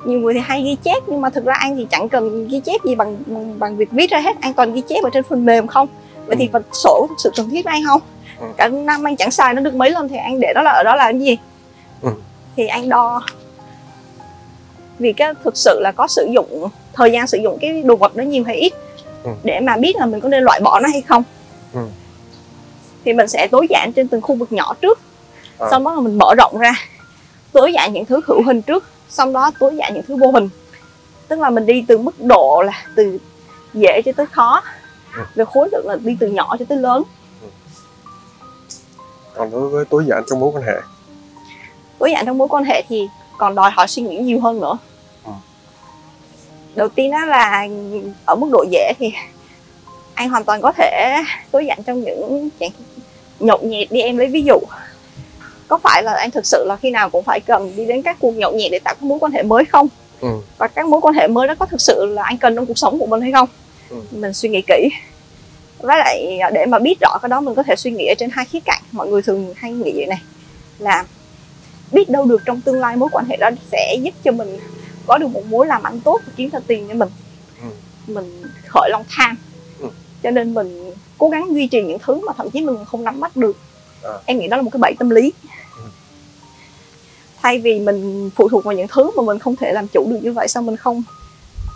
nhiều 0.04 0.20
người 0.20 0.34
thì 0.34 0.40
hay 0.40 0.62
ghi 0.62 0.76
chép 0.84 1.02
nhưng 1.06 1.20
mà 1.20 1.30
thực 1.30 1.44
ra 1.44 1.54
anh 1.54 1.76
thì 1.76 1.86
chẳng 1.90 2.08
cần 2.08 2.48
ghi 2.48 2.60
chép 2.60 2.80
gì 2.84 2.94
bằng 2.94 3.16
bằng 3.58 3.76
việc 3.76 3.90
viết 3.92 4.10
ra 4.10 4.20
hết 4.20 4.36
anh 4.40 4.54
toàn 4.54 4.74
ghi 4.74 4.82
chép 4.88 5.04
ở 5.04 5.10
trên 5.12 5.24
phần 5.28 5.44
mềm 5.44 5.66
không 5.66 5.88
vậy 6.26 6.36
thì 6.38 6.44
Ừ. 6.46 6.50
phần 6.52 6.62
sổ 6.72 7.06
thực 7.08 7.14
sự 7.18 7.30
cần 7.36 7.50
thiết 7.50 7.64
với 7.64 7.72
anh 7.74 7.82
không 7.86 8.00
Ừ. 8.40 8.46
cả 8.56 8.68
năm 8.68 9.04
anh 9.06 9.16
chẳng 9.16 9.30
xài 9.30 9.54
nó 9.54 9.62
được 9.62 9.74
mấy 9.74 9.90
lần 9.90 10.08
thì 10.08 10.16
anh 10.16 10.40
để 10.40 10.52
đó 10.54 10.62
là 10.62 10.70
ở 10.70 10.82
đó 10.82 10.96
là 10.96 11.04
cái 11.12 11.20
gì 11.20 11.30
Ừ. 11.30 11.36
thì 12.58 12.66
anh 12.66 12.88
đo 12.88 13.22
vì 14.98 15.12
cái 15.12 15.34
thực 15.44 15.56
sự 15.56 15.80
là 15.82 15.92
có 15.92 16.06
sử 16.06 16.28
dụng 16.34 16.68
thời 16.92 17.12
gian 17.12 17.26
sử 17.26 17.38
dụng 17.42 17.58
cái 17.60 17.82
đồ 17.82 17.96
vật 17.96 18.16
đó 18.16 18.22
nhiều 18.22 18.44
hay 18.46 18.56
ít 18.56 18.72
Ừ. 19.24 19.30
để 19.44 19.60
mà 19.60 19.76
biết 19.76 19.96
là 19.96 20.06
mình 20.06 20.20
có 20.20 20.28
nên 20.28 20.42
loại 20.44 20.60
bỏ 20.60 20.80
nó 20.80 20.88
hay 20.92 21.00
không 21.02 21.22
Ừ. 21.74 21.80
thì 23.04 23.12
mình 23.12 23.28
sẽ 23.28 23.48
tối 23.50 23.66
giản 23.70 23.92
trên 23.96 24.08
từng 24.08 24.20
khu 24.20 24.34
vực 24.34 24.52
nhỏ 24.52 24.74
trước 24.82 25.00
À. 25.58 25.66
sau 25.70 25.80
đó 25.80 25.94
là 25.94 26.00
mình 26.00 26.18
mở 26.18 26.34
rộng 26.38 26.58
ra 26.58 26.72
tối 27.52 27.72
giản 27.72 27.92
những 27.92 28.04
thứ 28.04 28.20
hữu 28.26 28.42
hình 28.46 28.62
trước 28.62 28.84
sau 29.08 29.32
đó 29.32 29.50
tối 29.60 29.76
giản 29.76 29.94
những 29.94 30.02
thứ 30.08 30.16
vô 30.16 30.30
hình 30.30 30.48
tức 31.28 31.38
là 31.40 31.50
mình 31.50 31.66
đi 31.66 31.84
từ 31.88 31.98
mức 31.98 32.20
độ 32.20 32.62
là 32.66 32.72
từ 32.96 33.18
dễ 33.74 34.02
cho 34.04 34.12
tới 34.16 34.26
khó 34.26 34.62
Ừ. 35.16 35.22
về 35.34 35.44
khối 35.44 35.68
lượng 35.72 35.86
là 35.88 35.96
đi 35.96 36.16
từ 36.20 36.26
nhỏ 36.26 36.56
cho 36.58 36.64
tới 36.68 36.78
lớn 36.78 37.02
còn 39.34 39.50
đối 39.50 39.68
với 39.68 39.84
tối 39.84 40.04
giản 40.08 40.22
trong 40.30 40.40
mối 40.40 40.50
quan 40.54 40.64
hệ 40.64 40.76
tối 41.98 42.10
giản 42.12 42.26
trong 42.26 42.38
mối 42.38 42.48
quan 42.48 42.64
hệ 42.64 42.82
thì 42.88 43.08
còn 43.38 43.54
đòi 43.54 43.70
hỏi 43.70 43.88
suy 43.88 44.02
nghĩ 44.02 44.16
nhiều 44.16 44.40
hơn 44.40 44.60
nữa 44.60 44.78
Ừ. 45.24 45.32
đầu 46.74 46.88
tiên 46.88 47.10
đó 47.10 47.24
là 47.24 47.68
ở 48.24 48.34
mức 48.34 48.48
độ 48.52 48.64
dễ 48.70 48.92
thì 48.98 49.12
anh 50.14 50.28
hoàn 50.30 50.44
toàn 50.44 50.60
có 50.62 50.72
thể 50.72 51.16
tối 51.50 51.66
giản 51.66 51.78
trong 51.86 52.00
những 52.04 52.48
dạng 52.60 52.70
nhậu 53.40 53.58
nhẹt 53.62 53.90
đi 53.92 54.00
em 54.00 54.16
lấy 54.16 54.26
ví 54.26 54.42
dụ 54.42 54.58
có 55.68 55.78
phải 55.82 56.02
là 56.02 56.12
anh 56.14 56.30
thực 56.30 56.46
sự 56.46 56.64
là 56.68 56.76
khi 56.76 56.90
nào 56.90 57.10
cũng 57.10 57.24
phải 57.24 57.40
cần 57.40 57.72
đi 57.76 57.84
đến 57.86 58.02
các 58.02 58.16
cuộc 58.20 58.32
nhậu 58.36 58.52
nhẹt 58.52 58.72
để 58.72 58.78
tạo 58.78 58.94
các 58.94 59.02
mối 59.02 59.18
quan 59.18 59.32
hệ 59.32 59.42
mới 59.42 59.64
không 59.64 59.88
ừ. 60.20 60.28
và 60.58 60.68
các 60.68 60.86
mối 60.86 61.00
quan 61.00 61.14
hệ 61.14 61.26
mới 61.28 61.48
đó 61.48 61.54
có 61.58 61.66
thực 61.66 61.80
sự 61.80 62.06
là 62.06 62.22
anh 62.22 62.36
cần 62.38 62.56
trong 62.56 62.66
cuộc 62.66 62.78
sống 62.78 62.98
của 62.98 63.06
mình 63.06 63.20
hay 63.20 63.32
không 63.32 63.48
Ừ. 63.90 63.96
mình 64.10 64.32
suy 64.32 64.48
nghĩ 64.48 64.62
kỹ 64.66 64.88
với 65.78 65.98
lại 65.98 66.38
để 66.52 66.66
mà 66.66 66.78
biết 66.78 66.94
rõ 67.00 67.18
cái 67.22 67.28
đó 67.28 67.40
mình 67.40 67.54
có 67.54 67.62
thể 67.62 67.76
suy 67.76 67.90
nghĩ 67.90 68.06
ở 68.06 68.14
trên 68.18 68.30
hai 68.32 68.44
khía 68.44 68.58
cạnh 68.64 68.82
mọi 68.92 69.08
người 69.08 69.22
thường 69.22 69.54
hay 69.56 69.72
nghĩ 69.72 69.92
vậy 69.96 70.06
này 70.06 70.18
là 70.78 71.04
biết 71.92 72.10
đâu 72.10 72.24
được 72.24 72.42
trong 72.44 72.60
tương 72.60 72.80
lai 72.80 72.96
mối 72.96 73.08
quan 73.12 73.24
hệ 73.28 73.36
đó 73.36 73.50
sẽ 73.72 73.96
giúp 74.02 74.14
cho 74.24 74.32
mình 74.32 74.58
có 75.06 75.18
được 75.18 75.28
một 75.28 75.42
mối 75.48 75.66
làm 75.66 75.82
ăn 75.82 76.00
tốt 76.00 76.20
và 76.26 76.32
kiếm 76.36 76.50
ra 76.50 76.58
tiền 76.66 76.88
cho 76.88 76.94
mình 76.94 77.08
Ừ. 77.62 77.68
mình 78.06 78.42
khởi 78.66 78.90
lòng 78.92 79.04
tham 79.16 79.36
Ừ. 79.80 79.88
cho 80.22 80.30
nên 80.30 80.54
mình 80.54 80.92
cố 81.18 81.28
gắng 81.28 81.54
duy 81.54 81.66
trì 81.66 81.82
những 81.82 81.98
thứ 82.06 82.20
mà 82.26 82.32
thậm 82.36 82.50
chí 82.50 82.60
mình 82.60 82.76
không 82.86 83.04
nắm 83.04 83.20
bắt 83.20 83.36
được 83.36 83.56
À. 84.02 84.10
em 84.26 84.38
nghĩ 84.38 84.48
đó 84.48 84.56
là 84.56 84.62
một 84.62 84.70
cái 84.72 84.78
bẫy 84.80 84.94
tâm 84.98 85.10
lý 85.10 85.32
Ừ. 85.76 85.82
thay 87.42 87.58
vì 87.58 87.80
mình 87.80 88.30
phụ 88.36 88.48
thuộc 88.48 88.64
vào 88.64 88.74
những 88.74 88.86
thứ 88.88 89.10
mà 89.16 89.22
mình 89.22 89.38
không 89.38 89.56
thể 89.56 89.72
làm 89.72 89.86
chủ 89.88 90.06
được 90.10 90.18
như 90.22 90.32
vậy 90.32 90.48
sao 90.48 90.62
mình 90.62 90.76
không 90.76 91.02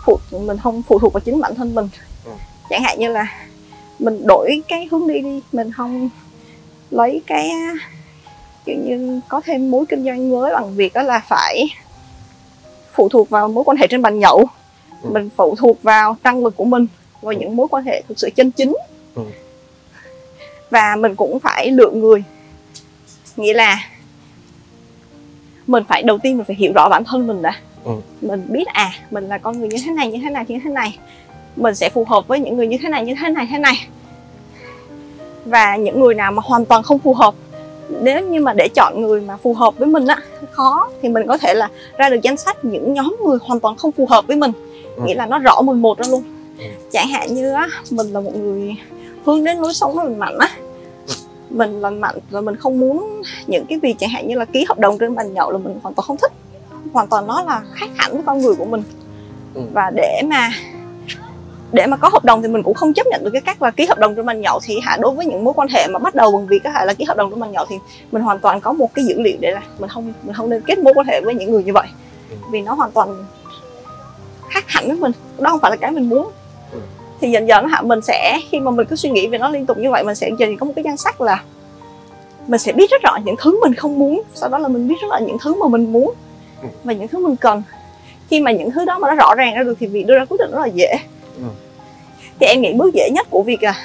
phụ 0.05 0.19
mình 0.31 0.57
không 0.63 0.81
phụ 0.87 0.99
thuộc 0.99 1.13
vào 1.13 1.21
chính 1.21 1.39
bản 1.41 1.55
thân 1.55 1.75
mình 1.75 1.89
Ừ. 2.25 2.31
chẳng 2.69 2.83
hạn 2.83 2.99
như 2.99 3.07
là 3.09 3.27
mình 3.99 4.27
đổi 4.27 4.61
cái 4.67 4.87
hướng 4.91 5.07
đi 5.07 5.19
đi 5.19 5.41
mình 5.51 5.71
không 5.71 6.09
lấy 6.91 7.21
cái 7.27 7.49
kiểu 8.65 8.75
như 8.75 9.19
có 9.27 9.41
thêm 9.45 9.71
mối 9.71 9.85
kinh 9.89 10.05
doanh 10.05 10.31
mới 10.31 10.53
bằng 10.53 10.75
việc 10.75 10.93
đó 10.93 11.01
là 11.01 11.19
phải 11.19 11.65
phụ 12.93 13.09
thuộc 13.09 13.29
vào 13.29 13.47
mối 13.47 13.63
quan 13.63 13.77
hệ 13.77 13.87
trên 13.87 14.01
bàn 14.01 14.19
nhậu. 14.19 14.45
Ừ. 15.01 15.09
mình 15.09 15.29
phụ 15.35 15.55
thuộc 15.55 15.83
vào 15.83 16.17
năng 16.23 16.43
lực 16.43 16.57
của 16.57 16.65
mình 16.65 16.87
và 17.21 17.33
những 17.33 17.55
mối 17.55 17.67
quan 17.67 17.85
hệ 17.85 18.03
thực 18.07 18.19
sự 18.19 18.29
chân 18.35 18.51
chính. 18.51 18.73
Ừ. 19.15 19.23
và 20.69 20.95
mình 20.95 21.15
cũng 21.15 21.39
phải 21.39 21.71
lựa 21.71 21.91
người. 21.91 22.23
Nghĩa 23.37 23.53
là 23.53 23.79
mình 25.67 25.83
phải 25.89 26.03
đầu 26.03 26.17
tiên 26.17 26.37
mình 26.37 26.45
phải 26.45 26.55
hiểu 26.55 26.73
rõ 26.73 26.89
bản 26.89 27.03
thân 27.03 27.27
mình 27.27 27.41
đã. 27.41 27.53
Ừ. 27.83 27.91
mình 28.21 28.45
biết 28.49 28.67
à 28.67 28.91
mình 29.11 29.27
là 29.27 29.37
con 29.37 29.59
người 29.59 29.69
như 29.69 29.77
thế 29.85 29.91
này 29.91 30.11
như 30.11 30.19
thế 30.23 30.29
này 30.29 30.45
như 30.47 30.59
thế 30.63 30.69
này. 30.69 30.99
Mình 31.55 31.75
sẽ 31.75 31.89
phù 31.89 32.05
hợp 32.05 32.27
với 32.27 32.39
những 32.39 32.57
người 32.57 32.67
như 32.67 32.77
thế 32.81 32.89
này 32.89 33.05
như 33.05 33.15
thế 33.21 33.29
này 33.29 33.47
thế 33.51 33.57
này. 33.57 33.87
Và 35.45 35.75
những 35.75 35.99
người 35.99 36.13
nào 36.13 36.31
mà 36.31 36.41
hoàn 36.45 36.65
toàn 36.65 36.83
không 36.83 36.99
phù 36.99 37.13
hợp 37.13 37.33
nếu 37.89 38.27
như 38.27 38.41
mà 38.41 38.53
để 38.53 38.67
chọn 38.75 39.01
người 39.01 39.21
mà 39.21 39.37
phù 39.37 39.53
hợp 39.53 39.77
với 39.77 39.87
mình 39.87 40.07
á 40.07 40.17
khó. 40.51 40.89
Thì 41.01 41.09
mình 41.09 41.27
có 41.27 41.37
thể 41.37 41.53
là 41.53 41.69
ra 41.97 42.09
được 42.09 42.19
danh 42.21 42.37
sách 42.37 42.65
những 42.65 42.93
nhóm 42.93 43.15
người 43.25 43.37
hoàn 43.41 43.59
toàn 43.59 43.75
không 43.75 43.91
phù 43.91 44.05
hợp 44.09 44.27
với 44.27 44.35
mình. 44.35 44.51
Ừ. 44.95 45.03
nghĩa 45.05 45.15
là 45.15 45.25
nó 45.25 45.39
rõ 45.39 45.61
mồn 45.61 45.81
một 45.81 45.97
ra 45.97 46.05
luôn. 46.09 46.23
Ừ. 46.59 46.65
chẳng 46.91 47.07
hạn 47.07 47.33
như 47.33 47.51
á 47.51 47.67
mình 47.91 48.07
là 48.07 48.19
một 48.19 48.35
người 48.35 48.75
hướng 49.25 49.43
đến 49.43 49.57
lối 49.57 49.73
sống 49.73 49.97
rất 49.97 50.03
là 50.03 50.09
mạnh 50.17 50.37
á. 50.37 50.49
Mình 51.49 51.81
lành 51.81 52.01
mạnh 52.01 52.15
và 52.29 52.41
mình 52.41 52.55
không 52.55 52.79
muốn 52.79 53.21
những 53.47 53.65
cái 53.65 53.79
việc 53.79 53.95
chẳng 53.99 54.09
hạn 54.09 54.27
như 54.27 54.37
là 54.37 54.45
ký 54.45 54.65
hợp 54.69 54.79
đồng 54.79 54.97
trên 54.97 55.15
bàn 55.15 55.33
nhậu 55.33 55.51
là 55.51 55.57
mình 55.57 55.79
hoàn 55.83 55.95
toàn 55.95 56.05
không 56.05 56.17
thích. 56.17 56.31
Hoàn 56.93 57.07
toàn 57.07 57.27
nó 57.27 57.43
là 57.43 57.61
khác 57.73 57.89
hẳn 57.97 58.13
với 58.13 58.21
con 58.25 58.41
người 58.41 58.55
của 58.55 58.65
mình. 58.65 58.83
Ừ. 59.53 59.61
và 59.73 59.91
để 59.95 60.21
mà 60.25 60.49
để 61.73 61.85
mà 61.87 61.97
có 61.97 62.09
hợp 62.09 62.25
đồng 62.25 62.41
thì 62.41 62.47
mình 62.47 62.63
cũng 62.63 62.73
không 62.73 62.93
chấp 62.93 63.07
nhận 63.07 63.23
được 63.23 63.29
cái 63.33 63.41
cách 63.41 63.61
là 63.61 63.71
ký 63.71 63.85
hợp 63.85 63.97
đồng 63.97 64.15
trên 64.15 64.25
bàn 64.25 64.41
nhậu 64.41 64.59
thì 64.63 64.79
hả 64.83 64.97
đối 65.01 65.11
với 65.15 65.25
những 65.25 65.43
mối 65.43 65.53
quan 65.53 65.67
hệ 65.67 65.87
mà 65.87 65.99
bắt 65.99 66.15
đầu 66.15 66.31
bằng 66.31 66.47
việc 66.47 66.63
á, 66.63 66.71
hả 66.71 66.85
là 66.85 66.93
ký 66.93 67.03
hợp 67.05 67.17
đồng 67.17 67.29
trên 67.29 67.39
bàn 67.39 67.51
nhậu 67.51 67.65
thì 67.69 67.75
mình 68.11 68.21
hoàn 68.21 68.39
toàn 68.39 68.61
có 68.61 68.73
một 68.73 68.93
cái 68.93 69.05
dữ 69.05 69.21
liệu 69.21 69.37
để 69.39 69.51
là 69.51 69.61
mình 69.79 69.89
không 69.89 70.13
mình 70.23 70.33
không 70.33 70.49
nên 70.49 70.61
kết 70.61 70.79
mối 70.79 70.93
quan 70.93 71.07
hệ 71.07 71.21
với 71.21 71.35
những 71.35 71.51
người 71.51 71.63
như 71.63 71.73
vậy 71.73 71.87
Ừ. 72.29 72.35
vì 72.51 72.61
nó 72.61 72.73
hoàn 72.73 72.91
toàn 72.91 73.25
khác 74.49 74.63
hẳn 74.67 74.87
với 74.87 74.97
mình 74.97 75.11
đó 75.39 75.49
không 75.49 75.59
phải 75.59 75.71
là 75.71 75.77
cái 75.77 75.91
mình 75.91 76.09
muốn 76.09 76.31
Ừ. 76.71 76.79
thì 77.21 77.31
dần 77.31 77.47
dần 77.47 77.67
hả 77.67 77.81
mình 77.81 77.99
sẽ 78.01 78.39
khi 78.51 78.59
mà 78.59 78.71
mình 78.71 78.85
cứ 78.89 78.95
suy 78.95 79.09
nghĩ 79.09 79.27
về 79.27 79.37
nó 79.37 79.49
liên 79.49 79.65
tục 79.65 79.77
như 79.77 79.91
vậy 79.91 80.03
mình 80.03 80.15
sẽ 80.15 80.29
dần 80.39 80.57
có 80.57 80.65
một 80.65 80.73
cái 80.75 80.83
danh 80.83 80.97
sách 80.97 81.21
là 81.21 81.43
mình 82.47 82.59
sẽ 82.59 82.71
biết 82.71 82.91
rất 82.91 83.01
rõ 83.01 83.17
những 83.25 83.35
thứ 83.41 83.59
mình 83.61 83.73
không 83.73 83.99
muốn 83.99 84.21
sau 84.33 84.49
đó 84.49 84.57
là 84.57 84.67
mình 84.67 84.87
biết 84.87 84.95
rất 85.01 85.07
rõ 85.11 85.17
những 85.17 85.37
thứ 85.43 85.55
mà 85.55 85.67
mình 85.67 85.91
muốn 85.93 86.13
Ừ. 86.61 86.67
và 86.83 86.93
những 86.93 87.07
thứ 87.07 87.27
mình 87.27 87.35
cần 87.35 87.63
khi 88.29 88.39
mà 88.41 88.51
những 88.51 88.71
thứ 88.71 88.85
đó 88.85 88.99
mà 88.99 89.07
nó 89.07 89.15
rõ 89.15 89.35
ràng 89.35 89.55
ra 89.55 89.63
được 89.63 89.77
thì 89.79 89.87
việc 89.87 90.05
đưa 90.05 90.15
ra 90.15 90.25
quyết 90.25 90.37
định 90.39 90.51
rất 90.51 90.59
là 90.59 90.65
dễ. 90.67 90.95
Thì 92.39 92.45
em 92.45 92.61
nghĩ 92.61 92.73
bước 92.73 92.93
dễ 92.93 93.09
nhất 93.09 93.27
của 93.29 93.43
việc 93.43 93.63
là 93.63 93.75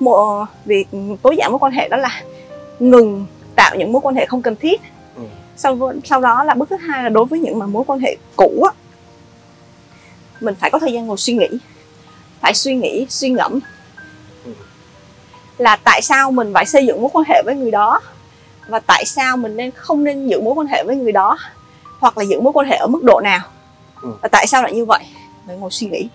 một 0.00 0.44
việc 0.64 0.88
tối 1.22 1.36
giản 1.38 1.50
mối 1.50 1.58
quan 1.58 1.72
hệ 1.72 1.88
đó 1.88 1.96
là 1.96 2.22
ngừng 2.80 3.26
tạo 3.56 3.76
những 3.76 3.92
mối 3.92 4.00
quan 4.04 4.14
hệ 4.14 4.26
không 4.26 4.42
cần 4.42 4.56
thiết 4.56 4.80
Ừ. 5.16 5.22
sau 5.56 5.78
sau 6.04 6.20
đó 6.20 6.44
là 6.44 6.54
bước 6.54 6.70
thứ 6.70 6.76
hai 6.76 7.02
là 7.02 7.08
đối 7.08 7.24
với 7.24 7.38
những 7.38 7.58
mà 7.58 7.66
mối 7.66 7.84
quan 7.86 8.00
hệ 8.00 8.16
cũ 8.36 8.62
á 8.64 8.72
mình 10.40 10.54
phải 10.60 10.70
có 10.70 10.78
thời 10.78 10.92
gian 10.92 11.06
ngồi 11.06 11.16
suy 11.16 11.34
nghĩ 11.34 11.48
phải 12.40 12.54
suy 12.54 12.74
nghĩ 12.74 13.06
suy 13.08 13.28
ngẫm 13.30 13.60
Ừ. 14.44 14.52
là 15.58 15.76
tại 15.84 16.02
sao 16.02 16.30
mình 16.30 16.50
phải 16.54 16.66
xây 16.66 16.86
dựng 16.86 17.00
mối 17.00 17.10
quan 17.12 17.24
hệ 17.28 17.42
với 17.46 17.54
người 17.56 17.70
đó 17.70 18.00
và 18.68 18.80
tại 18.80 19.04
sao 19.06 19.36
mình 19.36 19.56
nên 19.56 19.70
không 19.70 20.04
nên 20.04 20.28
giữ 20.28 20.40
mối 20.40 20.54
quan 20.54 20.66
hệ 20.66 20.84
với 20.86 20.96
người 20.96 21.12
đó 21.12 21.38
hoặc 22.00 22.18
là 22.18 22.24
giữ 22.24 22.40
mối 22.40 22.52
quan 22.52 22.66
hệ 22.66 22.76
ở 22.76 22.86
mức 22.86 23.02
độ 23.04 23.20
nào 23.24 23.40
Ừ. 24.02 24.08
và 24.22 24.28
tại 24.28 24.46
sao 24.46 24.62
lại 24.62 24.72
như 24.72 24.84
vậy 24.84 25.00
phải 25.46 25.56
ngồi 25.56 25.70
suy 25.70 25.86
nghĩ. 25.86 26.08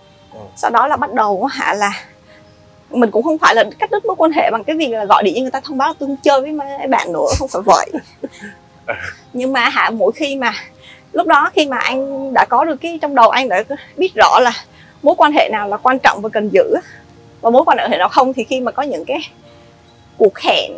Sau 0.55 0.71
đó 0.71 0.87
là 0.87 0.97
bắt 0.97 1.13
đầu 1.13 1.47
á 1.51 1.57
hạ 1.57 1.73
là 1.73 1.91
mình 2.89 3.11
cũng 3.11 3.23
không 3.23 3.37
phải 3.37 3.55
là 3.55 3.63
cắt 3.79 3.91
đứt 3.91 4.05
mối 4.05 4.15
quan 4.15 4.31
hệ 4.31 4.51
bằng 4.51 4.63
cái 4.63 4.75
việc 4.75 4.89
là 4.89 5.05
gọi 5.05 5.23
điện 5.23 5.35
cho 5.35 5.41
người 5.41 5.51
ta 5.51 5.59
thông 5.59 5.77
báo 5.77 5.87
là 5.87 5.93
tôi 5.99 6.07
không 6.07 6.17
chơi 6.23 6.41
với 6.41 6.51
mấy 6.51 6.87
bạn 6.87 7.13
nữa 7.13 7.27
không 7.39 7.47
phải 7.47 7.61
vậy. 7.65 7.91
Nhưng 9.33 9.53
mà 9.53 9.69
hạ 9.69 9.89
mỗi 9.89 10.11
khi 10.11 10.35
mà 10.35 10.53
lúc 11.11 11.27
đó 11.27 11.49
khi 11.53 11.65
mà 11.65 11.77
anh 11.77 12.33
đã 12.33 12.45
có 12.45 12.65
được 12.65 12.75
cái 12.81 12.99
trong 13.01 13.15
đầu 13.15 13.29
anh 13.29 13.49
đã 13.49 13.63
biết 13.97 14.15
rõ 14.15 14.39
là 14.39 14.51
mối 15.03 15.15
quan 15.17 15.31
hệ 15.31 15.49
nào 15.51 15.67
là 15.67 15.77
quan 15.77 15.99
trọng 15.99 16.21
và 16.21 16.29
cần 16.29 16.49
giữ 16.49 16.75
và 17.41 17.49
mối 17.49 17.63
quan 17.65 17.77
hệ 17.91 17.97
nào 17.97 18.09
không 18.09 18.33
thì 18.33 18.43
khi 18.43 18.59
mà 18.59 18.71
có 18.71 18.83
những 18.83 19.05
cái 19.05 19.19
cuộc 20.17 20.39
hẹn 20.39 20.71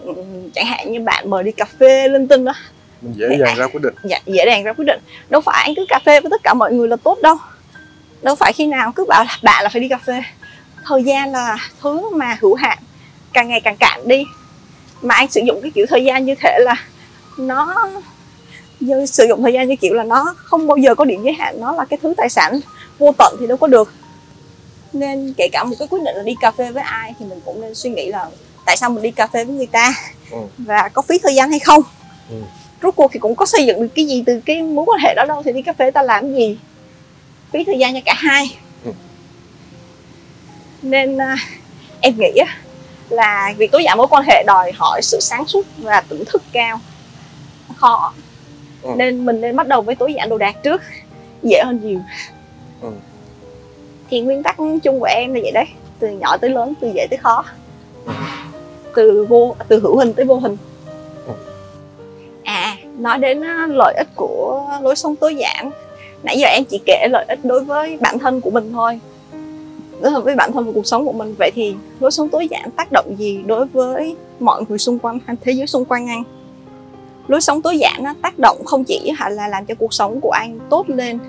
chẳng 0.55 0.65
hạn 0.65 0.91
như 0.91 0.99
bạn 0.99 1.29
mời 1.29 1.43
đi 1.43 1.51
cà 1.51 1.65
phê 1.79 2.07
linh 2.07 2.27
tinh 2.27 2.45
đó 2.45 2.53
mình 3.01 3.13
dễ 3.15 3.37
dàng 3.39 3.55
ra 3.57 3.67
quyết 3.67 3.81
định. 3.83 3.93
dạ, 4.03 4.19
dễ 4.25 4.45
dàng 4.45 4.63
ra 4.63 4.73
quyết 4.73 4.85
định. 4.85 4.99
Đâu 5.29 5.41
phải 5.41 5.63
anh 5.65 5.75
cứ 5.75 5.85
cà 5.89 5.99
phê 6.05 6.21
với 6.21 6.29
tất 6.29 6.43
cả 6.43 6.53
mọi 6.53 6.73
người 6.73 6.87
là 6.87 6.95
tốt 6.95 7.17
đâu 7.21 7.35
đâu 8.21 8.35
phải 8.35 8.53
khi 8.53 8.65
nào 8.67 8.91
cứ 8.95 9.05
bảo 9.09 9.23
là 9.23 9.37
bạn 9.43 9.63
là 9.63 9.69
phải 9.69 9.81
đi 9.81 9.87
cà 9.89 9.97
phê. 9.97 10.23
Thời 10.85 11.03
gian 11.03 11.31
là 11.31 11.57
thứ 11.81 12.09
mà 12.15 12.37
hữu 12.41 12.55
hạn 12.55 12.77
càng 13.33 13.47
ngày 13.47 13.61
càng 13.61 13.77
cạn 13.77 14.07
đi. 14.07 14.23
Mà 15.01 15.15
anh 15.15 15.27
sử 15.31 15.41
dụng 15.41 15.61
cái 15.61 15.71
kiểu 15.75 15.85
thời 15.89 16.03
gian 16.05 16.25
như 16.25 16.35
thế 16.35 16.57
là 16.61 16.75
nó 17.37 17.89
như 18.79 19.05
sử 19.05 19.25
dụng 19.29 19.43
thời 19.43 19.53
gian 19.53 19.67
như 19.67 19.75
kiểu 19.75 19.93
là 19.93 20.03
nó 20.03 20.33
không 20.37 20.67
bao 20.67 20.77
giờ 20.77 20.95
có 20.95 21.05
điểm 21.05 21.23
giới 21.23 21.33
hạn 21.33 21.59
nó 21.61 21.71
là 21.71 21.85
cái 21.85 21.99
thứ 22.03 22.13
tài 22.17 22.29
sản 22.29 22.59
vô 22.99 23.11
tận 23.17 23.35
thì 23.39 23.47
đâu 23.47 23.57
có 23.57 23.67
được. 23.67 23.93
Nên 24.93 25.33
kể 25.37 25.47
cả 25.51 25.63
một 25.63 25.75
cái 25.79 25.87
quyết 25.87 25.99
định 26.05 26.15
là 26.15 26.23
đi 26.23 26.35
cà 26.41 26.51
phê 26.51 26.71
với 26.71 26.83
ai 26.83 27.13
thì 27.19 27.25
mình 27.25 27.39
cũng 27.45 27.61
nên 27.61 27.75
suy 27.75 27.89
nghĩ 27.89 28.09
là 28.11 28.25
tại 28.65 28.77
sao 28.77 28.89
mình 28.89 29.03
đi 29.03 29.11
cà 29.11 29.27
phê 29.27 29.45
với 29.45 29.55
người 29.55 29.67
ta 29.67 29.93
Ừ. 30.31 30.37
và 30.57 30.89
có 30.93 31.01
phí 31.01 31.19
thời 31.23 31.35
gian 31.35 31.49
hay 31.49 31.59
không. 31.59 31.81
Ừ. 32.29 32.35
rốt 32.83 32.95
cuộc 32.95 33.11
thì 33.13 33.19
cũng 33.19 33.35
có 33.35 33.45
xây 33.45 33.65
dựng 33.65 33.81
được 33.81 33.87
cái 33.95 34.05
gì 34.05 34.23
từ 34.25 34.41
cái 34.45 34.61
mối 34.61 34.85
quan 34.85 34.99
hệ 35.03 35.13
đó 35.15 35.25
đâu 35.27 35.41
thì 35.45 35.51
đi 35.53 35.61
cà 35.61 35.73
phê 35.73 35.91
ta 35.91 36.01
làm 36.03 36.35
gì 36.35 36.57
phí 37.51 37.63
thời 37.63 37.77
gian 37.79 37.93
cho 37.93 37.99
cả 38.05 38.13
hai 38.17 38.57
Ừ. 38.85 38.91
nên 40.81 41.17
à, 41.17 41.35
em 42.01 42.13
nghĩ 42.17 42.37
á, 42.47 42.57
là 43.09 43.53
việc 43.57 43.71
tối 43.71 43.83
giản 43.83 43.97
mối 43.97 44.07
quan 44.09 44.23
hệ 44.27 44.43
đòi 44.47 44.71
hỏi 44.75 45.01
sự 45.03 45.19
sáng 45.19 45.45
suốt 45.47 45.65
và 45.77 46.01
tỉnh 46.01 46.23
thức 46.25 46.41
cao 46.51 46.79
khó 47.75 48.13
Ừ. 48.81 48.89
nên 48.97 49.25
mình 49.25 49.41
nên 49.41 49.55
bắt 49.55 49.67
đầu 49.67 49.81
với 49.81 49.95
tối 49.95 50.13
giản 50.13 50.29
đồ 50.29 50.37
đạc 50.37 50.55
trước 50.63 50.81
dễ 51.43 51.61
hơn 51.65 51.79
nhiều 51.83 51.99
Ừ. 52.81 52.89
thì 54.09 54.21
nguyên 54.21 54.43
tắc 54.43 54.55
chung 54.83 54.99
của 54.99 55.07
em 55.09 55.33
là 55.33 55.39
vậy 55.43 55.51
đấy 55.51 55.65
từ 55.99 56.07
nhỏ 56.09 56.37
tới 56.37 56.49
lớn 56.49 56.73
từ 56.81 56.91
dễ 56.95 57.07
tới 57.09 57.17
khó 57.17 57.45
Ừ. 58.05 58.13
từ 58.95 59.25
vô 59.29 59.55
từ 59.67 59.79
hữu 59.79 59.97
hình 59.97 60.13
tới 60.13 60.25
vô 60.25 60.35
hình 60.39 60.57
Ừ. 61.27 61.33
à 62.43 62.75
nói 62.97 63.17
đến 63.17 63.41
á, 63.41 63.67
lợi 63.69 63.93
ích 63.97 64.07
của 64.15 64.67
lối 64.81 64.95
sống 64.95 65.15
tối 65.15 65.35
giản 65.35 65.71
nãy 66.23 66.37
giờ 66.39 66.47
em 66.47 66.63
chỉ 66.65 66.79
kể 66.85 67.07
lợi 67.09 67.25
ích 67.27 67.39
đối 67.43 67.63
với 67.63 67.97
bản 68.01 68.19
thân 68.19 68.41
của 68.41 68.49
mình 68.49 68.71
thôi. 68.71 68.99
Đối 70.01 70.21
với 70.21 70.35
bản 70.35 70.51
thân 70.51 70.65
và 70.65 70.71
cuộc 70.75 70.85
sống 70.85 71.05
của 71.05 71.11
mình. 71.11 71.35
Vậy 71.39 71.51
thì 71.55 71.75
lối 71.99 72.11
sống 72.11 72.29
tối 72.29 72.47
giản 72.47 72.71
tác 72.71 72.91
động 72.91 73.15
gì 73.17 73.43
đối 73.45 73.65
với 73.65 74.15
mọi 74.39 74.63
người 74.69 74.77
xung 74.77 74.99
quanh, 74.99 75.19
hay 75.25 75.35
thế 75.41 75.51
giới 75.51 75.67
xung 75.67 75.85
quanh 75.85 76.07
anh? 76.07 76.23
Lối 77.27 77.41
sống 77.41 77.61
tối 77.61 77.77
giản 77.77 78.03
nó 78.03 78.13
tác 78.21 78.39
động 78.39 78.57
không 78.65 78.83
chỉ 78.83 79.11
là 79.31 79.47
làm 79.47 79.65
cho 79.65 79.75
cuộc 79.75 79.93
sống 79.93 80.19
của 80.21 80.31
anh 80.31 80.59
tốt 80.69 80.89
lên, 80.89 81.19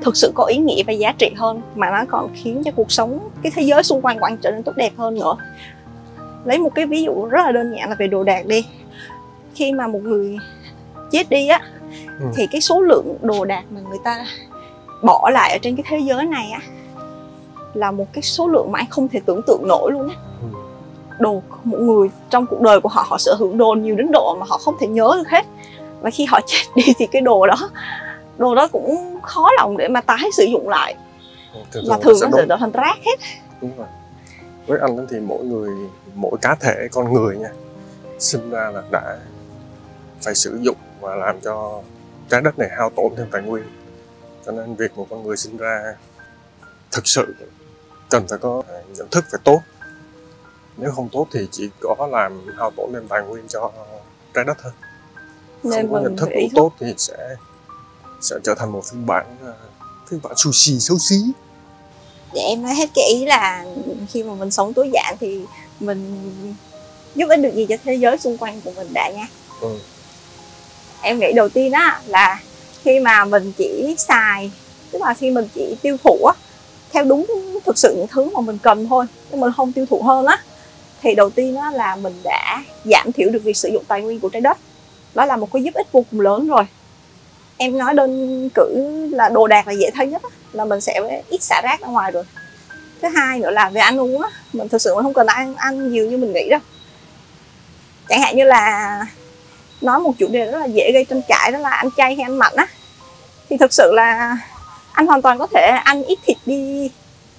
thực 0.00 0.16
sự 0.16 0.32
có 0.34 0.44
ý 0.44 0.56
nghĩa 0.56 0.82
và 0.86 0.92
giá 0.92 1.12
trị 1.18 1.30
hơn, 1.36 1.60
mà 1.74 1.90
nó 1.90 2.04
còn 2.08 2.28
khiến 2.34 2.62
cho 2.64 2.70
cuộc 2.70 2.92
sống, 2.92 3.18
cái 3.42 3.52
thế 3.54 3.62
giới 3.62 3.82
xung 3.82 4.00
quanh 4.02 4.18
của 4.18 4.24
anh 4.24 4.36
trở 4.36 4.50
nên 4.50 4.62
tốt 4.62 4.72
đẹp 4.76 4.92
hơn 4.96 5.14
nữa. 5.14 5.36
Lấy 6.44 6.58
một 6.58 6.74
cái 6.74 6.86
ví 6.86 7.02
dụ 7.02 7.24
rất 7.24 7.40
là 7.44 7.52
đơn 7.52 7.74
giản 7.76 7.88
là 7.88 7.96
về 7.98 8.06
đồ 8.06 8.24
đạc 8.24 8.46
đi. 8.46 8.66
Khi 9.54 9.72
mà 9.72 9.86
một 9.86 10.00
người 10.02 10.38
chết 11.10 11.30
đi 11.30 11.48
á 11.48 11.60
Ừ. 12.20 12.26
thì 12.36 12.46
cái 12.46 12.60
số 12.60 12.80
lượng 12.80 13.16
đồ 13.22 13.44
đạc 13.44 13.62
mà 13.70 13.80
người 13.88 13.98
ta 14.04 14.26
bỏ 15.02 15.30
lại 15.32 15.52
ở 15.52 15.58
trên 15.62 15.76
cái 15.76 15.84
thế 15.88 15.98
giới 15.98 16.24
này 16.24 16.50
á 16.50 16.60
là 17.74 17.90
một 17.90 18.06
cái 18.12 18.22
số 18.22 18.48
lượng 18.48 18.72
mà 18.72 18.78
anh 18.78 18.90
không 18.90 19.08
thể 19.08 19.20
tưởng 19.26 19.42
tượng 19.46 19.68
nổi 19.68 19.92
luôn 19.92 20.08
á. 20.08 20.14
Ừ. 20.42 20.48
đồ 21.18 21.42
một 21.64 21.78
người 21.78 22.08
trong 22.30 22.46
cuộc 22.46 22.60
đời 22.60 22.80
của 22.80 22.88
họ 22.88 23.04
họ 23.08 23.18
sở 23.18 23.34
hữu 23.34 23.54
đồ 23.56 23.72
nhiều 23.72 23.94
đến 23.94 24.12
độ 24.12 24.36
mà 24.40 24.46
họ 24.48 24.58
không 24.58 24.74
thể 24.80 24.86
nhớ 24.86 25.14
được 25.16 25.28
hết. 25.28 25.46
Và 26.00 26.10
khi 26.10 26.24
họ 26.24 26.40
chết 26.46 26.62
đi 26.74 26.82
thì 26.98 27.06
cái 27.06 27.22
đồ 27.22 27.46
đó 27.46 27.70
đồ 28.38 28.54
đó 28.54 28.68
cũng 28.68 29.18
khó 29.22 29.50
lòng 29.58 29.76
để 29.76 29.88
mà 29.88 30.00
tái 30.00 30.28
sử 30.32 30.44
dụng 30.44 30.68
lại. 30.68 30.96
Thường 31.72 31.84
mà 31.88 31.96
thường 32.02 32.18
nó 32.20 32.28
sẽ 32.36 32.46
trở 32.48 32.56
thành 32.60 32.72
rác 32.72 32.96
hết. 33.06 33.20
Đúng 33.60 33.70
rồi. 33.76 33.86
Với 34.66 34.78
anh 34.80 35.06
thì 35.10 35.20
mỗi 35.20 35.44
người 35.44 35.70
mỗi 36.14 36.36
cá 36.42 36.54
thể 36.54 36.88
con 36.92 37.14
người 37.14 37.36
nha 37.36 37.48
sinh 38.18 38.50
ra 38.50 38.70
là 38.74 38.82
đã 38.90 39.16
phải 40.20 40.34
sử 40.34 40.58
dụng 40.62 40.76
và 41.00 41.14
làm 41.14 41.40
cho 41.40 41.80
trái 42.30 42.40
đất 42.40 42.58
này 42.58 42.68
hao 42.76 42.90
tổn 42.96 43.12
thêm 43.16 43.26
tài 43.32 43.42
nguyên. 43.42 43.64
Cho 44.46 44.52
nên 44.52 44.74
việc 44.74 44.96
một 44.96 45.06
con 45.10 45.22
người 45.22 45.36
sinh 45.36 45.56
ra 45.56 45.94
thực 46.92 47.06
sự 47.06 47.34
cần 48.10 48.26
phải 48.28 48.38
có 48.38 48.62
nhận 48.96 49.08
thức 49.10 49.24
phải 49.30 49.40
tốt. 49.44 49.60
Nếu 50.76 50.90
không 50.90 51.08
tốt 51.12 51.26
thì 51.32 51.48
chỉ 51.50 51.70
có 51.80 52.08
làm 52.12 52.46
hao 52.56 52.70
tổn 52.76 52.90
thêm 52.92 53.08
tài 53.08 53.22
nguyên 53.22 53.48
cho 53.48 53.72
trái 54.34 54.44
đất 54.44 54.56
thôi. 54.62 54.72
Nên 55.62 55.86
không 55.86 55.92
có 55.92 56.00
nhận 56.00 56.16
thức 56.16 56.28
thức 56.34 56.48
tốt 56.54 56.72
thì 56.80 56.94
sẽ 56.98 57.36
sẽ 58.20 58.36
trở 58.44 58.54
thành 58.54 58.72
một 58.72 58.84
phiên 58.84 59.06
bản 59.06 59.36
phiên 60.08 60.20
bản 60.22 60.32
sushi 60.36 60.80
xấu 60.80 60.98
xí. 60.98 61.16
Để 62.34 62.40
em 62.40 62.62
nói 62.62 62.74
hết 62.74 62.90
cái 62.94 63.04
ý 63.08 63.26
là 63.26 63.64
khi 64.08 64.22
mà 64.22 64.34
mình 64.34 64.50
sống 64.50 64.74
tối 64.74 64.90
giản 64.92 65.16
thì 65.20 65.44
mình 65.80 66.30
giúp 67.14 67.26
ích 67.28 67.40
được 67.40 67.54
gì 67.54 67.66
cho 67.68 67.76
thế 67.84 67.94
giới 67.94 68.18
xung 68.18 68.38
quanh 68.38 68.60
của 68.60 68.72
mình 68.76 68.88
đã 68.94 69.10
nha. 69.10 69.26
Ừ 69.60 69.78
em 71.02 71.18
nghĩ 71.18 71.32
đầu 71.32 71.48
tiên 71.48 71.72
á 71.72 72.00
là 72.06 72.40
khi 72.82 73.00
mà 73.00 73.24
mình 73.24 73.52
chỉ 73.58 73.94
xài 73.98 74.50
tức 74.90 75.02
là 75.02 75.14
khi 75.14 75.30
mình 75.30 75.48
chỉ 75.54 75.76
tiêu 75.82 75.96
thụ 76.04 76.24
á 76.24 76.34
theo 76.92 77.04
đúng 77.04 77.26
thực 77.66 77.78
sự 77.78 77.94
những 77.96 78.06
thứ 78.06 78.30
mà 78.34 78.40
mình 78.40 78.58
cần 78.62 78.88
thôi 78.88 79.06
nhưng 79.30 79.40
mình 79.40 79.52
không 79.56 79.72
tiêu 79.72 79.86
thụ 79.90 80.02
hơn 80.02 80.26
á 80.26 80.38
thì 81.02 81.14
đầu 81.14 81.30
tiên 81.30 81.56
á 81.56 81.70
là 81.70 81.96
mình 81.96 82.14
đã 82.24 82.62
giảm 82.84 83.12
thiểu 83.12 83.30
được 83.30 83.42
việc 83.44 83.56
sử 83.56 83.68
dụng 83.68 83.84
tài 83.88 84.02
nguyên 84.02 84.20
của 84.20 84.28
trái 84.28 84.40
đất. 84.40 84.58
Đó 85.14 85.24
là 85.24 85.36
một 85.36 85.52
cái 85.52 85.62
giúp 85.62 85.74
ích 85.74 85.92
vô 85.92 86.04
cùng 86.10 86.20
lớn 86.20 86.48
rồi. 86.48 86.64
Em 87.56 87.78
nói 87.78 87.94
đơn 87.94 88.48
cử 88.54 88.76
là 89.12 89.28
đồ 89.28 89.46
đạc 89.46 89.68
là 89.68 89.72
dễ 89.72 89.90
thấy 89.94 90.06
nhất 90.06 90.22
á, 90.22 90.28
là 90.52 90.64
mình 90.64 90.80
sẽ 90.80 91.22
ít 91.28 91.42
xả 91.42 91.60
rác 91.64 91.80
ra 91.80 91.88
ngoài 91.88 92.12
rồi. 92.12 92.24
Thứ 93.02 93.08
hai 93.08 93.38
nữa 93.38 93.50
là 93.50 93.68
về 93.68 93.80
ăn 93.80 94.00
uống 94.00 94.22
á 94.22 94.28
mình 94.52 94.68
thực 94.68 94.82
sự 94.82 94.94
mình 94.94 95.04
không 95.04 95.14
cần 95.14 95.26
ăn 95.26 95.54
ăn 95.54 95.92
nhiều 95.92 96.06
như 96.10 96.16
mình 96.16 96.32
nghĩ 96.32 96.48
đâu. 96.48 96.60
Chẳng 98.08 98.22
hạn 98.22 98.36
như 98.36 98.44
là 98.44 99.06
nói 99.80 100.00
một 100.00 100.12
chủ 100.18 100.26
đề 100.28 100.44
rất 100.44 100.58
là 100.58 100.66
dễ 100.66 100.92
gây 100.92 101.04
tranh 101.04 101.22
cãi 101.28 101.52
đó 101.52 101.58
là 101.58 101.70
ăn 101.70 101.88
chay 101.96 102.14
hay 102.14 102.22
ăn 102.22 102.38
mặn 102.38 102.52
á. 102.56 102.66
Thì 103.50 103.56
thực 103.56 103.72
sự 103.72 103.92
là 103.94 104.36
anh 104.92 105.06
hoàn 105.06 105.22
toàn 105.22 105.38
có 105.38 105.46
thể 105.46 105.66
ăn 105.84 106.04
ít 106.04 106.18
thịt 106.26 106.36
đi 106.46 106.90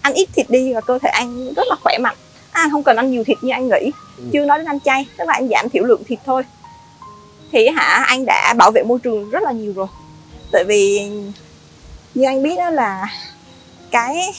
ăn 0.02 0.14
ít 0.14 0.30
thịt 0.36 0.50
đi 0.50 0.74
và 0.74 0.82
cơ 0.82 1.00
thể 1.00 1.10
anh 1.10 1.54
rất 1.54 1.68
là 1.68 1.76
khỏe 1.84 1.98
mạnh. 1.98 2.16
Anh 2.52 2.72
không 2.72 2.84
cần 2.84 2.98
ăn 2.98 3.12
nhiều 3.12 3.24
thịt 3.24 3.38
như 3.42 3.52
anh 3.52 3.68
nghĩ 3.68 3.92
Ừ. 4.18 4.24
chưa 4.34 4.46
nói 4.46 4.58
đến 4.58 4.68
ăn 4.68 4.80
chay 4.80 5.06
tức 5.18 5.28
là 5.28 5.34
anh 5.34 5.50
giảm 5.50 5.70
thiểu 5.70 5.84
lượng 5.84 6.04
thịt 6.08 6.20
thôi. 6.26 6.44
Thì 7.52 7.68
hả 7.68 8.04
anh 8.08 8.26
đã 8.26 8.54
bảo 8.58 8.72
vệ 8.72 8.84
môi 8.84 9.00
trường 9.00 9.30
rất 9.30 9.44
là 9.44 9.52
nhiều 9.52 9.74
rồi. 9.76 9.88
Tại 10.52 10.64
vì 10.64 11.10
như 12.14 12.26
anh 12.26 12.44
biết 12.44 12.56
đó 12.58 12.70
là 12.70 13.08
cái 13.92 14.34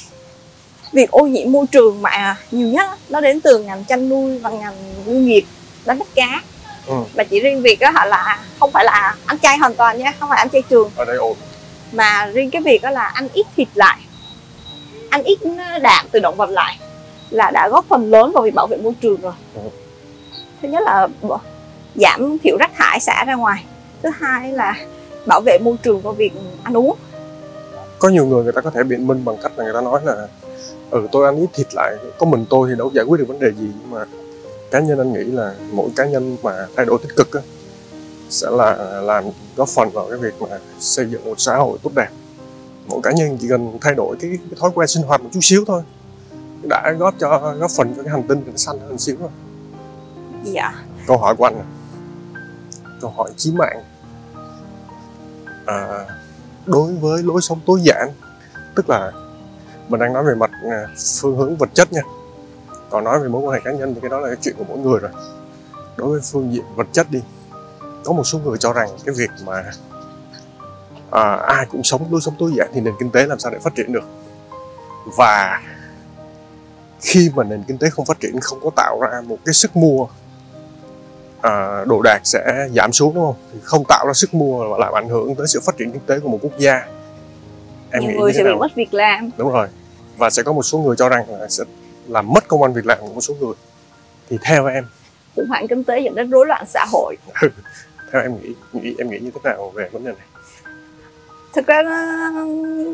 việc 0.93 1.11
ô 1.11 1.27
nhiễm 1.27 1.53
môi 1.53 1.67
trường 1.67 2.03
mà 2.03 2.37
nhiều 2.51 2.69
nhất 2.69 2.89
á, 2.89 2.97
nó 3.09 3.21
đến 3.21 3.41
từ 3.41 3.59
ngành 3.59 3.85
chăn 3.85 4.09
nuôi 4.09 4.39
và 4.39 4.51
ngành 4.51 4.77
ngư 5.07 5.15
nghiệp 5.15 5.45
đánh 5.85 5.99
bắt 5.99 6.09
cá 6.15 6.43
ừ. 6.91 6.97
và 7.15 7.25
chỉ 7.25 7.41
riêng 7.41 7.63
việc 7.63 7.81
đó 7.81 7.91
họ 7.95 8.05
là 8.05 8.39
không 8.61 8.71
phải 8.73 8.85
là 8.85 9.17
ăn 9.27 9.39
chay 9.39 9.59
hoàn 9.59 9.75
toàn 9.75 9.99
nha 9.99 10.13
không 10.21 10.29
phải 10.29 10.39
ăn 10.39 10.51
chay 10.51 10.63
trường. 10.63 10.91
Ở 10.97 11.05
đây 11.05 11.17
ổn. 11.17 11.37
Mà 11.93 12.27
riêng 12.27 12.51
cái 12.51 12.63
việc 12.63 12.83
đó 12.83 12.91
là 12.91 13.03
ăn 13.03 13.29
ít 13.33 13.47
thịt 13.57 13.69
lại. 13.75 13.99
Ăn 15.11 15.23
ít 15.23 15.39
đạm 15.83 16.07
từ 16.13 16.21
động 16.21 16.37
vật 16.37 16.51
lại 16.51 16.79
là 17.31 17.51
đã 17.51 17.69
góp 17.69 17.85
phần 17.89 18.11
lớn 18.11 18.33
vào 18.33 18.43
việc 18.43 18.55
bảo 18.55 18.67
vệ 18.67 18.77
môi 18.77 18.93
trường 19.01 19.21
rồi. 19.21 19.33
Ừ. 19.55 19.61
thứ 20.63 20.69
nhất 20.69 20.83
là 20.83 21.09
giảm 21.95 22.39
thiểu 22.43 22.57
rác 22.61 22.71
thải 22.77 23.01
xả 23.01 23.25
ra 23.25 23.35
ngoài. 23.35 23.65
Thứ 24.03 24.09
hai 24.21 24.53
là 24.53 24.75
bảo 25.27 25.41
vệ 25.41 25.59
môi 25.59 25.77
trường 25.83 26.03
qua 26.03 26.13
việc 26.13 26.33
ăn 26.63 26.77
uống. 26.77 26.97
Có 27.99 28.09
nhiều 28.09 28.27
người 28.27 28.43
người 28.43 28.53
ta 28.53 28.61
có 28.61 28.71
thể 28.71 28.83
biện 28.83 29.07
minh 29.07 29.25
bằng 29.25 29.37
cách 29.43 29.53
là 29.57 29.65
người 29.65 29.75
ta 29.75 29.81
nói 29.81 30.01
là 30.05 30.27
ừ 30.91 31.09
tôi 31.13 31.27
ăn 31.27 31.37
ít 31.37 31.49
thịt 31.55 31.67
lại 31.75 31.97
có 32.19 32.27
mình 32.27 32.45
tôi 32.51 32.69
thì 32.71 32.79
đâu 32.79 32.91
giải 32.95 33.05
quyết 33.05 33.19
được 33.19 33.29
vấn 33.29 33.39
đề 33.39 33.53
gì 33.53 33.67
nhưng 33.81 33.91
mà 33.91 34.05
cá 34.71 34.81
nhân 34.81 34.99
anh 34.99 35.13
nghĩ 35.13 35.25
là 35.25 35.55
mỗi 35.73 35.91
cá 35.97 36.07
nhân 36.07 36.37
mà 36.43 36.67
thay 36.77 36.87
đổi 36.87 36.99
tích 37.03 37.17
cực 37.17 37.33
á, 37.33 37.41
sẽ 38.31 38.51
là 38.51 39.01
làm 39.01 39.25
góp 39.57 39.69
phần 39.69 39.91
vào 39.91 40.09
cái 40.09 40.19
việc 40.19 40.43
mà 40.43 40.59
xây 40.81 41.07
dựng 41.11 41.25
một 41.25 41.41
xã 41.41 41.57
hội 41.57 41.79
tốt 41.83 41.91
đẹp. 41.95 42.09
Mỗi 42.87 43.01
cá 43.03 43.13
nhân 43.13 43.39
chỉ 43.41 43.49
cần 43.49 43.79
thay 43.81 43.95
đổi 43.95 44.17
cái, 44.21 44.31
cái 44.31 44.59
thói 44.61 44.71
quen 44.75 44.89
sinh 44.89 45.03
hoạt 45.03 45.23
một 45.23 45.29
chút 45.33 45.41
xíu 45.43 45.65
thôi 45.67 45.83
đã 46.63 46.93
góp 46.99 47.15
cho 47.19 47.55
góp 47.59 47.71
phần 47.71 47.95
cho 47.97 48.03
cái 48.03 48.13
hành 48.13 48.23
tinh 48.29 48.57
xanh 48.57 48.79
hơn 48.81 48.99
xíu 48.99 49.17
rồi. 49.21 49.31
Dạ. 50.45 50.85
Câu 51.07 51.19
hỏi 51.19 51.37
của 51.37 51.45
anh 51.45 51.55
này. 51.55 51.67
câu 53.01 53.11
hỏi 53.17 53.31
chí 53.37 53.53
mạng. 53.53 53.83
À, 55.67 56.07
đối 56.67 56.93
với 56.93 57.23
lối 57.23 57.41
sống 57.41 57.61
tối 57.67 57.81
giản 57.83 58.09
tức 58.77 58.91
là 58.91 59.13
mình 59.89 60.01
đang 60.01 60.13
nói 60.13 60.25
về 60.25 60.35
mặt 60.35 60.51
à, 60.71 60.87
phương 61.21 61.37
hướng 61.37 61.57
vật 61.57 61.69
chất 61.75 61.93
nha 61.93 62.03
còn 62.91 63.05
nói 63.05 63.21
về 63.21 63.29
mối 63.29 63.43
quan 63.43 63.55
hệ 63.55 63.61
cá 63.65 63.73
nhân 63.73 63.95
thì 63.95 64.01
cái 64.01 64.11
đó 64.11 64.21
là 64.21 64.29
cái 64.29 64.37
chuyện 64.43 64.55
của 64.59 64.65
mỗi 64.69 64.79
người 64.79 64.99
rồi. 65.01 65.11
Đối 65.97 66.11
với 66.11 66.21
phương 66.33 66.53
diện 66.53 66.65
vật 66.75 66.87
chất 66.93 67.11
đi 67.11 67.21
có 68.05 68.13
một 68.13 68.25
số 68.25 68.39
người 68.39 68.59
cho 68.59 68.73
rằng 68.73 68.89
cái 69.05 69.15
việc 69.19 69.31
mà 69.45 69.65
à, 71.11 71.35
ai 71.35 71.67
cũng 71.71 71.83
sống 71.83 72.03
lối 72.11 72.21
sống 72.21 72.35
tối 72.39 72.53
giản 72.57 72.69
thì 72.75 72.81
nền 72.81 72.95
kinh 72.99 73.11
tế 73.11 73.27
làm 73.27 73.39
sao 73.39 73.53
để 73.53 73.59
phát 73.59 73.75
triển 73.75 73.93
được? 73.93 74.05
Và 75.17 75.63
khi 77.01 77.31
mà 77.35 77.45
nền 77.45 77.63
kinh 77.63 77.79
tế 77.79 77.91
không 77.91 78.05
phát 78.05 78.21
triển 78.21 78.41
không 78.41 78.59
có 78.63 78.71
tạo 78.77 79.01
ra 79.01 79.21
một 79.27 79.39
cái 79.45 79.55
sức 79.55 79.77
mua 79.77 80.07
à, 81.41 81.85
đồ 81.85 82.03
đạc 82.03 82.21
sẽ 82.25 82.69
giảm 82.75 82.93
xuống 82.93 83.15
đúng 83.15 83.25
không? 83.25 83.37
Thì 83.53 83.59
không 83.63 83.85
tạo 83.89 84.07
ra 84.07 84.13
sức 84.13 84.35
mua 84.35 84.69
và 84.69 84.79
làm 84.79 84.93
ảnh 84.93 85.09
hưởng 85.09 85.35
tới 85.35 85.47
sự 85.47 85.61
phát 85.67 85.77
triển 85.77 85.93
kinh 85.93 86.03
tế 86.07 86.21
của 86.21 86.29
một 86.29 86.39
quốc 86.43 86.59
gia. 86.59 86.87
Em 87.91 88.03
nhiều 88.03 88.11
nghĩ 88.11 88.17
người 88.19 88.33
sẽ 88.33 88.39
thế 88.39 88.45
bị 88.45 88.51
nào? 88.51 88.59
mất 88.59 88.75
việc 88.75 88.95
làm. 88.95 89.31
Đúng 89.37 89.53
rồi. 89.53 89.69
Và 90.17 90.31
sẽ 90.31 90.43
có 90.43 90.53
một 90.53 90.63
số 90.63 90.79
người 90.79 90.97
cho 90.97 91.09
rằng 91.09 91.41
là 91.41 91.49
sẽ 91.49 91.65
làm 92.09 92.33
mất 92.33 92.49
công 92.49 92.63
ăn 92.63 92.73
việc 92.73 92.87
làm 92.87 92.99
của 93.01 93.15
một 93.15 93.21
số 93.21 93.35
người 93.41 93.55
thì 94.29 94.39
theo 94.43 94.67
em 94.67 94.85
khủng 95.37 95.49
hoảng 95.49 95.69
kinh 95.69 95.85
tế 95.85 96.01
dẫn 96.01 96.15
đến 96.15 96.31
rối 96.31 96.47
loạn 96.47 96.65
xã 96.67 96.87
hội. 96.93 97.17
Theo 98.13 98.23
em 98.23 98.35
nghĩ, 98.43 98.55
nghĩ 98.73 98.95
em 98.99 99.11
nghĩ 99.11 99.19
như 99.19 99.31
thế 99.31 99.41
nào 99.45 99.73
về 99.75 99.89
vấn 99.93 100.05
đề 100.05 100.13
này? 100.13 100.27
Thực 101.53 101.67
ra 101.67 101.83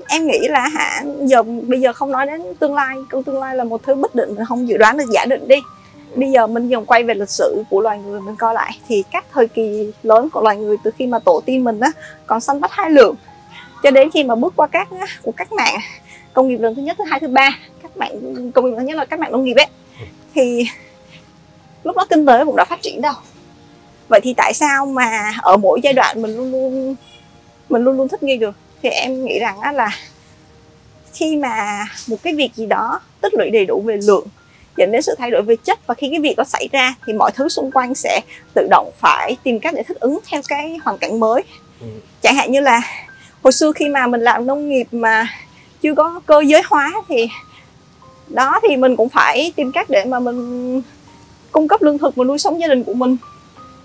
em 0.08 0.26
nghĩ 0.26 0.48
là 0.48 0.68
hả 0.68 1.04
giờ 1.20 1.42
bây 1.42 1.80
giờ 1.80 1.92
không 1.92 2.12
nói 2.12 2.26
đến 2.26 2.42
tương 2.58 2.74
lai 2.74 2.96
câu 3.10 3.22
tương 3.22 3.40
lai 3.40 3.56
là 3.56 3.64
một 3.64 3.82
thứ 3.82 3.94
bất 3.94 4.14
định 4.14 4.36
không 4.48 4.68
dự 4.68 4.76
đoán 4.76 4.96
được 4.96 5.04
giả 5.10 5.24
định 5.24 5.48
đi. 5.48 5.56
Bây 6.14 6.30
giờ 6.30 6.46
mình 6.46 6.68
dòng 6.68 6.86
quay 6.86 7.04
về 7.04 7.14
lịch 7.14 7.30
sử 7.30 7.64
của 7.70 7.80
loài 7.80 7.98
người 7.98 8.20
mình 8.20 8.36
coi 8.36 8.54
lại 8.54 8.78
thì 8.88 9.04
các 9.12 9.24
thời 9.32 9.48
kỳ 9.48 9.92
lớn 10.02 10.30
của 10.30 10.40
loài 10.40 10.56
người 10.56 10.76
từ 10.84 10.90
khi 10.98 11.06
mà 11.06 11.18
tổ 11.18 11.42
tiên 11.46 11.64
mình 11.64 11.80
á 11.80 11.92
còn 12.26 12.40
săn 12.40 12.60
bắt 12.60 12.70
hai 12.72 12.90
lượng 12.90 13.14
cho 13.82 13.90
đến 13.90 14.10
khi 14.10 14.24
mà 14.24 14.34
bước 14.34 14.52
qua 14.56 14.66
các 14.66 14.88
của 15.22 15.32
các 15.36 15.52
mạng 15.52 15.80
công 16.36 16.48
nghiệp 16.48 16.56
lần 16.56 16.74
thứ 16.74 16.82
nhất 16.82 16.96
thứ 16.98 17.04
hai 17.04 17.20
thứ 17.20 17.28
ba 17.28 17.58
các 17.82 17.96
mạng 17.96 18.50
công 18.54 18.64
nghiệp 18.64 18.70
lần 18.70 18.80
thứ 18.80 18.86
nhất 18.86 18.96
là 18.96 19.04
các 19.04 19.20
mạng 19.20 19.32
nông 19.32 19.44
nghiệp 19.44 19.54
ấy. 19.54 19.66
Thì 20.34 20.66
lúc 21.84 21.96
đó 21.96 22.06
kinh 22.10 22.26
tế 22.26 22.44
cũng 22.44 22.56
đã 22.56 22.64
phát 22.64 22.82
triển 22.82 23.00
đâu. 23.00 23.14
Vậy 24.08 24.20
thì 24.22 24.34
tại 24.36 24.54
sao 24.54 24.86
mà 24.86 25.32
ở 25.42 25.56
mỗi 25.56 25.80
giai 25.82 25.92
đoạn 25.92 26.22
mình 26.22 26.36
luôn 26.36 26.52
luôn 26.52 26.96
mình 27.68 27.84
luôn 27.84 27.96
luôn 27.96 28.08
thích 28.08 28.22
nghi 28.22 28.36
được? 28.36 28.56
Thì 28.82 28.88
em 28.88 29.24
nghĩ 29.24 29.38
rằng 29.38 29.60
á 29.60 29.72
là 29.72 29.90
khi 31.12 31.36
mà 31.36 31.84
một 32.06 32.16
cái 32.22 32.34
việc 32.34 32.54
gì 32.54 32.66
đó 32.66 33.00
tích 33.20 33.34
lũy 33.34 33.50
đầy 33.50 33.66
đủ 33.66 33.80
về 33.80 33.98
lượng 34.02 34.26
dẫn 34.76 34.92
đến 34.92 35.02
sự 35.02 35.14
thay 35.18 35.30
đổi 35.30 35.42
về 35.42 35.56
chất 35.64 35.86
và 35.86 35.94
khi 35.94 36.08
cái 36.10 36.20
việc 36.20 36.36
đó 36.36 36.44
xảy 36.44 36.68
ra 36.72 36.94
thì 37.06 37.12
mọi 37.12 37.30
thứ 37.34 37.48
xung 37.48 37.70
quanh 37.70 37.94
sẽ 37.94 38.20
tự 38.54 38.66
động 38.70 38.90
phải 38.98 39.36
tìm 39.42 39.60
cách 39.60 39.74
để 39.74 39.82
thích 39.82 40.00
ứng 40.00 40.18
theo 40.30 40.40
cái 40.48 40.78
hoàn 40.84 40.98
cảnh 40.98 41.20
mới. 41.20 41.42
Ừ. 41.80 41.86
chẳng 42.22 42.34
hạn 42.34 42.52
như 42.52 42.60
là 42.60 42.80
hồi 43.42 43.52
xưa 43.52 43.72
khi 43.72 43.88
mà 43.88 44.06
mình 44.06 44.20
làm 44.20 44.46
nông 44.46 44.68
nghiệp 44.68 44.86
mà 44.92 45.26
chưa 45.82 45.94
có 45.94 46.20
cơ 46.26 46.40
giới 46.46 46.62
hóa 46.64 46.92
thì 47.08 47.28
đó, 48.28 48.60
thì 48.68 48.76
mình 48.76 48.96
cũng 48.96 49.08
phải 49.08 49.52
tìm 49.56 49.72
cách 49.72 49.90
để 49.90 50.04
mà 50.04 50.20
mình 50.20 50.82
cung 51.52 51.68
cấp 51.68 51.82
lương 51.82 51.98
thực 51.98 52.16
và 52.16 52.24
nuôi 52.24 52.38
sống 52.38 52.60
gia 52.60 52.68
đình 52.68 52.84
của 52.84 52.94
mình. 52.94 53.16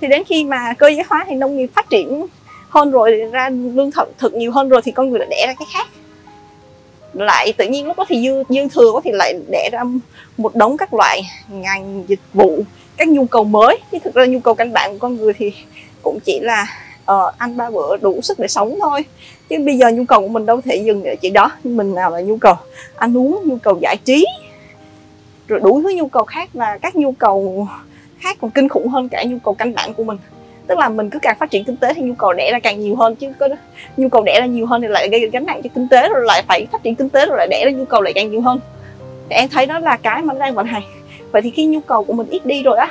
Thì 0.01 0.07
đến 0.07 0.23
khi 0.23 0.43
mà 0.43 0.73
cơ 0.77 0.87
giới 0.87 1.03
hóa 1.09 1.25
thì 1.27 1.35
nông 1.35 1.57
nghiệp 1.57 1.69
phát 1.75 1.89
triển 1.89 2.25
hơn 2.69 2.91
rồi, 2.91 3.11
ra 3.31 3.49
lương 3.49 3.91
thực 3.91 4.17
thực 4.17 4.33
nhiều 4.33 4.51
hơn 4.51 4.69
rồi 4.69 4.81
thì 4.81 4.91
con 4.91 5.09
người 5.09 5.19
đã 5.19 5.25
đẻ 5.29 5.43
ra 5.47 5.53
cái 5.59 5.67
khác. 5.73 5.87
Lại 7.13 7.53
tự 7.57 7.67
nhiên 7.67 7.87
lúc 7.87 7.97
đó 7.97 8.05
thì 8.09 8.23
dư 8.23 8.43
dư 8.49 8.67
thừa 8.67 8.91
quá 8.91 9.01
thì 9.03 9.11
lại 9.13 9.33
đẻ 9.51 9.69
ra 9.71 9.83
một 10.37 10.55
đống 10.55 10.77
các 10.77 10.93
loại 10.93 11.21
ngành 11.49 12.03
dịch 12.07 12.19
vụ, 12.33 12.63
các 12.97 13.07
nhu 13.07 13.25
cầu 13.25 13.43
mới. 13.43 13.79
Chứ 13.91 13.97
thực 14.03 14.13
ra 14.13 14.25
nhu 14.25 14.39
cầu 14.39 14.55
căn 14.55 14.73
bản 14.73 14.91
của 14.91 14.97
con 14.99 15.15
người 15.15 15.33
thì 15.33 15.53
cũng 16.01 16.19
chỉ 16.19 16.39
là 16.39 16.67
uh, 17.11 17.37
ăn 17.37 17.57
ba 17.57 17.69
bữa 17.69 17.97
đủ 17.97 18.21
sức 18.21 18.39
để 18.39 18.47
sống 18.47 18.77
thôi 18.81 19.05
chứ 19.49 19.55
bây 19.65 19.77
giờ 19.77 19.91
nhu 19.91 20.05
cầu 20.05 20.21
của 20.21 20.27
mình 20.27 20.45
đâu 20.45 20.61
thể 20.61 20.75
dừng 20.75 21.03
ở 21.03 21.15
chỉ 21.21 21.29
đó 21.29 21.51
mình 21.63 21.95
nào 21.95 22.11
là 22.11 22.21
nhu 22.21 22.37
cầu 22.37 22.55
ăn 22.95 23.17
uống 23.17 23.41
nhu 23.45 23.57
cầu 23.57 23.77
giải 23.81 23.97
trí 24.05 24.25
rồi 25.47 25.59
đủ 25.59 25.81
thứ 25.83 25.93
nhu 25.95 26.07
cầu 26.07 26.23
khác 26.23 26.49
và 26.53 26.77
các 26.81 26.95
nhu 26.95 27.11
cầu 27.11 27.67
khác 28.19 28.37
còn 28.41 28.51
kinh 28.51 28.69
khủng 28.69 28.87
hơn 28.87 29.09
cả 29.09 29.23
nhu 29.23 29.37
cầu 29.43 29.53
căn 29.53 29.73
bản 29.73 29.93
của 29.93 30.03
mình 30.03 30.17
tức 30.67 30.77
là 30.77 30.89
mình 30.89 31.09
cứ 31.09 31.19
càng 31.19 31.37
phát 31.39 31.49
triển 31.49 31.63
kinh 31.63 31.77
tế 31.77 31.93
thì 31.93 32.01
nhu 32.01 32.13
cầu 32.13 32.33
đẻ 32.33 32.51
ra 32.51 32.59
càng 32.59 32.79
nhiều 32.79 32.95
hơn 32.95 33.15
chứ 33.15 33.33
có 33.39 33.47
nhu 33.97 34.09
cầu 34.09 34.23
đẻ 34.23 34.39
ra 34.39 34.45
nhiều 34.45 34.65
hơn 34.65 34.81
thì 34.81 34.87
lại 34.87 35.09
gây 35.09 35.29
gánh 35.29 35.45
nặng 35.45 35.61
cho 35.63 35.69
kinh 35.75 35.87
tế 35.87 36.09
rồi 36.09 36.25
lại 36.25 36.43
phải 36.47 36.67
phát 36.71 36.83
triển 36.83 36.95
kinh 36.95 37.09
tế 37.09 37.25
rồi 37.25 37.37
lại 37.37 37.47
đẻ 37.51 37.65
ra 37.65 37.71
nhu 37.71 37.85
cầu 37.85 38.01
lại 38.01 38.13
càng 38.13 38.31
nhiều 38.31 38.41
hơn 38.41 38.59
thì 39.29 39.35
em 39.35 39.49
thấy 39.49 39.65
đó 39.65 39.79
là 39.79 39.97
cái 39.97 40.21
mà 40.21 40.33
nó 40.33 40.39
đang 40.39 40.53
vận 40.53 40.65
hành 40.65 40.83
vậy 41.31 41.41
thì 41.41 41.49
khi 41.49 41.65
nhu 41.65 41.79
cầu 41.79 42.03
của 42.03 42.13
mình 42.13 42.27
ít 42.29 42.45
đi 42.45 42.63
rồi 42.63 42.77
á 42.77 42.87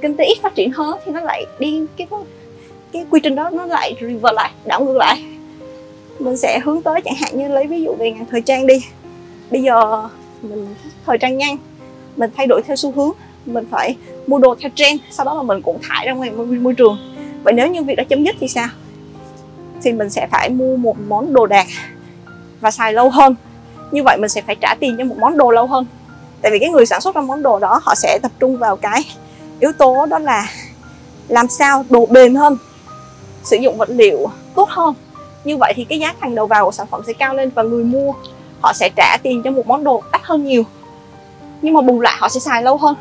kinh 0.00 0.16
tế 0.16 0.24
ít 0.24 0.38
phát 0.42 0.54
triển 0.54 0.72
hơn 0.72 0.98
thì 1.04 1.12
nó 1.12 1.20
lại 1.20 1.44
đi 1.58 1.86
cái 1.96 2.06
cái 2.92 3.06
quy 3.10 3.20
trình 3.20 3.34
đó 3.34 3.50
nó 3.50 3.66
lại 3.66 3.94
revert 4.00 4.34
lại 4.34 4.50
đảo 4.64 4.84
ngược 4.84 4.96
lại. 4.96 5.24
Mình 6.18 6.36
sẽ 6.36 6.60
hướng 6.64 6.82
tới 6.82 7.00
chẳng 7.04 7.14
hạn 7.14 7.38
như 7.38 7.48
lấy 7.48 7.66
ví 7.66 7.82
dụ 7.82 7.94
về 7.94 8.10
ngành 8.10 8.26
thời 8.30 8.40
trang 8.40 8.66
đi. 8.66 8.84
Bây 9.50 9.62
giờ 9.62 10.08
mình 10.42 10.74
thời 11.06 11.18
trang 11.18 11.38
nhanh 11.38 11.56
mình 12.16 12.30
thay 12.36 12.46
đổi 12.46 12.62
theo 12.66 12.76
xu 12.76 12.92
hướng 12.92 13.10
mình 13.46 13.64
phải 13.70 13.96
mua 14.26 14.38
đồ 14.38 14.54
theo 14.60 14.70
trend 14.74 15.00
sau 15.10 15.26
đó 15.26 15.34
là 15.34 15.42
mình 15.42 15.62
cũng 15.62 15.78
thải 15.82 16.06
ra 16.06 16.12
ngoài 16.12 16.30
môi, 16.30 16.46
môi 16.46 16.74
trường. 16.74 16.98
Vậy 17.42 17.54
nếu 17.54 17.68
như 17.68 17.82
việc 17.82 17.94
đó 17.94 18.04
chấm 18.08 18.24
dứt 18.24 18.36
thì 18.40 18.48
sao? 18.48 18.68
Thì 19.82 19.92
mình 19.92 20.10
sẽ 20.10 20.26
phải 20.30 20.48
mua 20.50 20.76
một 20.76 20.96
món 21.08 21.32
đồ 21.32 21.46
đạc 21.46 21.66
và 22.60 22.70
xài 22.70 22.92
lâu 22.92 23.10
hơn. 23.10 23.34
Như 23.90 24.02
vậy 24.02 24.16
mình 24.20 24.28
sẽ 24.28 24.42
phải 24.42 24.56
trả 24.60 24.74
tiền 24.80 24.96
cho 24.98 25.04
một 25.04 25.16
món 25.18 25.36
đồ 25.36 25.50
lâu 25.50 25.66
hơn. 25.66 25.86
Tại 26.42 26.52
vì 26.52 26.58
cái 26.58 26.68
người 26.68 26.86
sản 26.86 27.00
xuất 27.00 27.14
ra 27.14 27.20
món 27.20 27.42
đồ 27.42 27.58
đó 27.58 27.80
họ 27.82 27.94
sẽ 27.94 28.18
tập 28.22 28.32
trung 28.40 28.58
vào 28.58 28.76
cái 28.76 29.04
yếu 29.60 29.72
tố 29.72 30.06
đó 30.06 30.18
là 30.18 30.46
làm 31.28 31.48
sao 31.48 31.84
đồ 31.90 32.06
bền 32.06 32.34
hơn 32.34 32.56
sử 33.44 33.56
dụng 33.56 33.76
vật 33.76 33.90
liệu 33.90 34.26
tốt 34.54 34.68
hơn. 34.68 34.94
Như 35.44 35.56
vậy 35.56 35.72
thì 35.76 35.84
cái 35.84 35.98
giá 35.98 36.14
thành 36.20 36.34
đầu 36.34 36.46
vào 36.46 36.64
của 36.64 36.72
sản 36.72 36.86
phẩm 36.90 37.02
sẽ 37.06 37.12
cao 37.12 37.34
lên 37.34 37.50
và 37.50 37.62
người 37.62 37.84
mua, 37.84 38.12
họ 38.60 38.72
sẽ 38.72 38.90
trả 38.96 39.16
tiền 39.22 39.42
cho 39.44 39.50
một 39.50 39.66
món 39.66 39.84
đồ 39.84 40.02
đắt 40.12 40.20
hơn 40.24 40.44
nhiều. 40.44 40.62
Nhưng 41.62 41.74
mà 41.74 41.80
bù 41.80 42.00
lại, 42.00 42.16
họ 42.18 42.28
sẽ 42.28 42.40
xài 42.40 42.62
lâu 42.62 42.76
hơn. 42.76 42.94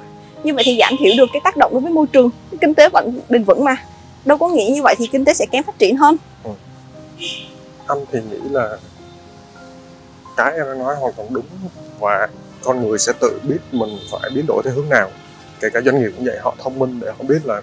Như 0.44 0.54
vậy 0.54 0.64
thì 0.68 0.78
giảm 0.80 0.94
thiểu 1.00 1.14
được 1.18 1.26
cái 1.34 1.42
tác 1.44 1.58
động 1.58 1.72
đối 1.74 1.82
với 1.82 1.92
môi 1.92 2.08
trường. 2.08 2.30
Kinh 2.62 2.74
tế 2.74 2.90
vẫn 2.90 3.20
bền 3.30 3.44
vững 3.44 3.64
mà. 3.64 3.76
Đâu 4.26 4.38
có 4.38 4.48
nghĩ 4.48 4.72
như 4.76 4.82
vậy 4.84 4.96
thì 4.98 5.08
kinh 5.08 5.26
tế 5.26 5.34
sẽ 5.34 5.46
kém 5.52 5.64
phát 5.64 5.80
triển 5.80 5.96
hơn. 5.96 6.18
Ừ. 6.44 6.52
Anh 7.88 8.06
thì 8.12 8.20
nghĩ 8.32 8.50
là 8.52 8.78
cái 10.38 10.54
em 10.54 10.66
đang 10.66 10.80
nói 10.80 10.96
hoàn 10.96 11.14
toàn 11.14 11.28
đúng 11.32 11.46
và 12.00 12.28
con 12.64 12.88
người 12.88 13.00
sẽ 13.00 13.14
tự 13.20 13.40
biết 13.44 13.58
mình 13.72 13.90
phải 14.12 14.30
biến 14.36 14.46
đổi 14.48 14.62
theo 14.66 14.74
hướng 14.74 14.90
nào. 14.90 15.10
Kể 15.60 15.68
cả 15.74 15.82
doanh 15.86 16.02
nghiệp 16.02 16.12
cũng 16.16 16.26
vậy, 16.26 16.38
họ 16.42 16.56
thông 16.64 16.80
minh 16.80 17.00
để 17.00 17.08
họ 17.08 17.24
biết 17.28 17.46
là 17.46 17.62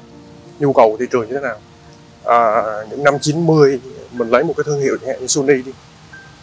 nhu 0.58 0.72
cầu 0.72 0.90
của 0.90 0.96
thị 0.96 1.06
trường 1.10 1.28
như 1.28 1.34
thế 1.34 1.40
nào 1.40 1.56
à, 2.24 2.62
những 2.90 3.04
năm 3.04 3.18
90 3.20 3.80
mình 4.12 4.28
lấy 4.28 4.44
một 4.44 4.54
cái 4.56 4.64
thương 4.66 4.80
hiệu 4.80 4.96
chẳng 5.00 5.08
hạn 5.08 5.20
như 5.20 5.26
Sony 5.26 5.62
đi 5.62 5.72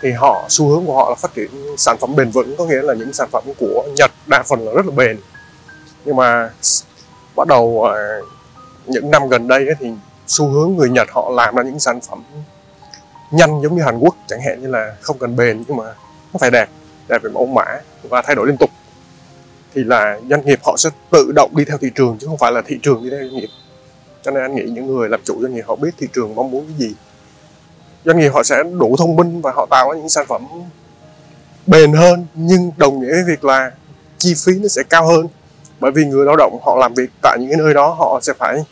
thì 0.01 0.11
họ 0.11 0.45
xu 0.49 0.67
hướng 0.67 0.85
của 0.85 0.95
họ 0.95 1.09
là 1.09 1.15
phát 1.15 1.33
triển 1.35 1.49
sản 1.77 1.97
phẩm 1.99 2.15
bền 2.15 2.29
vững 2.29 2.55
có 2.57 2.65
nghĩa 2.65 2.81
là 2.81 2.93
những 2.93 3.13
sản 3.13 3.29
phẩm 3.31 3.43
của 3.59 3.87
Nhật 3.95 4.11
đa 4.27 4.43
phần 4.43 4.59
là 4.65 4.71
rất 4.73 4.85
là 4.85 4.91
bền. 4.95 5.17
Nhưng 6.05 6.15
mà 6.15 6.49
bắt 7.35 7.47
đầu 7.47 7.83
à, 7.83 8.19
những 8.85 9.11
năm 9.11 9.29
gần 9.29 9.47
đây 9.47 9.65
ấy, 9.65 9.75
thì 9.79 9.91
xu 10.27 10.47
hướng 10.47 10.75
người 10.75 10.89
Nhật 10.89 11.07
họ 11.11 11.29
làm 11.29 11.55
ra 11.55 11.63
những 11.63 11.79
sản 11.79 11.99
phẩm 12.01 12.23
nhanh 13.31 13.61
giống 13.61 13.75
như 13.75 13.83
Hàn 13.83 13.99
Quốc 13.99 14.15
chẳng 14.27 14.41
hạn 14.41 14.61
như 14.61 14.67
là 14.67 14.95
không 15.01 15.17
cần 15.17 15.35
bền 15.35 15.63
nhưng 15.67 15.77
mà 15.77 15.83
nó 16.33 16.37
phải 16.39 16.51
đẹp 16.51 16.69
đẹp 17.07 17.23
về 17.23 17.29
mẫu 17.29 17.45
mã 17.45 17.65
và 18.09 18.21
thay 18.21 18.35
đổi 18.35 18.47
liên 18.47 18.57
tục. 18.57 18.69
Thì 19.73 19.83
là 19.83 20.19
doanh 20.29 20.45
nghiệp 20.45 20.59
họ 20.63 20.75
sẽ 20.77 20.89
tự 21.09 21.31
động 21.35 21.51
đi 21.55 21.65
theo 21.65 21.77
thị 21.77 21.91
trường 21.95 22.17
chứ 22.17 22.27
không 22.27 22.37
phải 22.37 22.51
là 22.51 22.61
thị 22.65 22.79
trường 22.83 23.03
đi 23.03 23.09
theo 23.09 23.19
doanh 23.19 23.35
nghiệp 23.35 23.49
cho 24.23 24.31
nên 24.31 24.43
anh 24.43 24.55
nghĩ 24.55 24.63
những 24.63 24.87
người 24.87 25.09
làm 25.09 25.21
chủ 25.23 25.41
doanh 25.41 25.55
nghiệp 25.55 25.63
họ 25.67 25.75
biết 25.75 25.91
thị 25.97 26.07
trường 26.13 26.35
mong 26.35 26.51
muốn 26.51 26.65
cái 26.67 26.75
gì. 26.77 26.95
Doanh 28.05 28.19
nghiệp 28.19 28.29
họ 28.29 28.43
sẽ 28.43 28.63
đủ 28.79 28.95
thông 28.97 29.15
minh 29.15 29.41
và 29.41 29.51
họ 29.55 29.67
tạo 29.69 29.91
ra 29.91 29.97
những 29.97 30.09
sản 30.09 30.25
phẩm 30.27 30.47
bền 31.67 31.93
hơn, 31.93 32.25
nhưng 32.33 32.71
đồng 32.77 33.01
nghĩa 33.01 33.11
với 33.11 33.23
việc 33.27 33.43
là 33.43 33.71
chi 34.17 34.33
phí 34.45 34.53
nó 34.59 34.67
sẽ 34.67 34.83
cao 34.89 35.07
hơn. 35.07 35.27
Bởi 35.79 35.91
vì 35.91 36.05
người 36.05 36.25
lao 36.25 36.35
động 36.35 36.59
họ 36.63 36.77
làm 36.77 36.93
việc 36.93 37.09
tại 37.21 37.37
những 37.39 37.49
cái 37.49 37.57
nơi 37.57 37.73
đó, 37.73 37.93
họ 37.93 38.19
sẽ 38.21 38.33
phải 38.33 38.63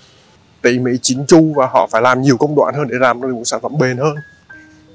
tỉ 0.61 0.79
mỉ 0.79 0.91
chỉnh 1.01 1.25
chu 1.27 1.53
và 1.55 1.65
họ 1.65 1.87
phải 1.91 2.01
làm 2.01 2.21
nhiều 2.21 2.37
công 2.37 2.55
đoạn 2.55 2.73
hơn 2.75 2.87
để 2.87 2.97
làm 2.99 3.21
được 3.21 3.27
một 3.27 3.45
sản 3.45 3.61
phẩm 3.61 3.77
bền 3.79 3.97
hơn. 3.97 4.15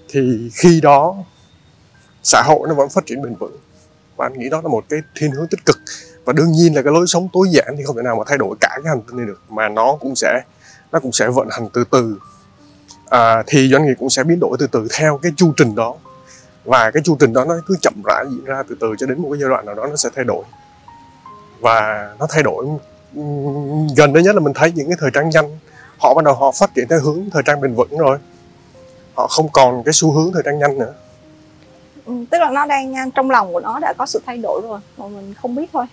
Thì 0.09 0.51
khi 0.55 0.81
đó, 0.81 1.15
xã 2.23 2.43
hội 2.43 2.69
nó 2.69 2.75
vẫn 2.75 2.89
phát 2.89 3.07
triển 3.07 3.23
bền 3.23 3.35
vững. 3.35 3.57
Và 4.17 4.27
anh 4.27 4.39
nghĩ 4.39 4.49
đó 4.49 4.61
là 4.65 4.69
một 4.69 4.85
cái 4.89 5.01
thiên 5.15 5.31
hướng 5.31 5.47
tích 5.47 5.67
cực 5.67 5.79
và 6.25 6.33
đương 6.33 6.53
nhiên 6.53 6.75
là 6.75 6.83
cái 6.83 6.93
lối 6.93 7.07
sống 7.07 7.29
tối 7.33 7.49
giản 7.51 7.75
thì 7.79 7.85
không 7.85 7.97
thể 7.97 8.03
nào 8.03 8.17
mà 8.17 8.25
thay 8.27 8.39
đổi 8.39 8.57
cả 8.61 8.69
cái 8.69 8.89
hành 8.89 9.03
tinh 9.03 9.17
này 9.17 9.27
được 9.27 9.41
mà 9.49 9.69
nó 9.69 9.97
cũng 10.01 10.17
sẽ 10.17 10.41
nó 10.93 11.01
cũng 11.01 11.13
sẽ 11.13 11.29
vận 11.29 11.49
hành 11.51 11.69
từ 11.73 11.85
từ. 11.91 12.17
À, 13.11 13.43
thì 13.47 13.69
doanh 13.69 13.87
nghiệp 13.87 13.95
cũng 13.99 14.11
sẽ 14.11 14.25
biến 14.25 14.41
đổi 14.41 14.57
từ 14.59 14.67
từ 14.67 14.89
theo 14.99 15.19
cái 15.23 15.33
chu 15.37 15.53
trình 15.57 15.75
đó. 15.75 15.95
Và 16.65 16.91
cái 16.91 17.03
chu 17.03 17.17
trình 17.21 17.33
đó 17.33 17.45
nó 17.45 17.55
cứ 17.67 17.77
chậm 17.83 17.95
rãi 18.05 18.25
diễn 18.31 18.45
ra 18.45 18.63
từ 18.69 18.77
từ 18.81 18.95
cho 18.99 19.07
đến 19.07 19.23
một 19.23 19.29
cái 19.33 19.41
giai 19.41 19.51
đoạn 19.51 19.67
nào 19.67 19.75
đó 19.75 19.87
nó 19.87 19.97
sẽ 19.97 20.09
thay 20.17 20.25
đổi. 20.25 20.45
Và 21.61 22.11
nó 22.19 22.27
thay 22.31 22.43
đổi 22.43 22.67
gần 23.97 24.13
đây 24.13 24.23
nhất 24.23 24.35
là 24.35 24.41
mình 24.41 24.55
thấy 24.55 24.73
những 24.73 24.89
cái 24.89 24.97
thời 25.01 25.11
trang 25.15 25.31
nhanh 25.31 25.59
họ 25.99 26.15
bắt 26.15 26.25
đầu 26.25 26.35
họ 26.35 26.53
phát 26.53 26.71
triển 26.75 26.89
theo 26.89 27.01
hướng 27.01 27.31
thời 27.33 27.43
trang 27.43 27.61
bền 27.61 27.75
vững 27.75 27.99
rồi. 27.99 28.19
Họ 29.15 29.27
không 29.27 29.49
còn 29.53 29.83
cái 29.85 29.93
xu 29.93 30.13
hướng 30.13 30.33
thời 30.33 30.43
trang 30.43 30.59
nhanh 30.59 30.79
nữa. 30.79 30.95
Ừ, 32.07 32.13
tức 32.31 32.39
là 32.39 32.51
nó 32.51 32.67
đang 32.67 33.11
trong 33.11 33.31
lòng 33.31 33.53
của 33.53 33.61
nó 33.61 33.79
đã 33.79 33.93
có 33.99 34.07
sự 34.07 34.23
thay 34.27 34.39
đổi 34.39 34.61
rồi 34.65 34.81
mà 34.97 35.07
mình 35.07 35.35
không 35.43 35.55
biết 35.55 35.67
thôi 35.73 35.87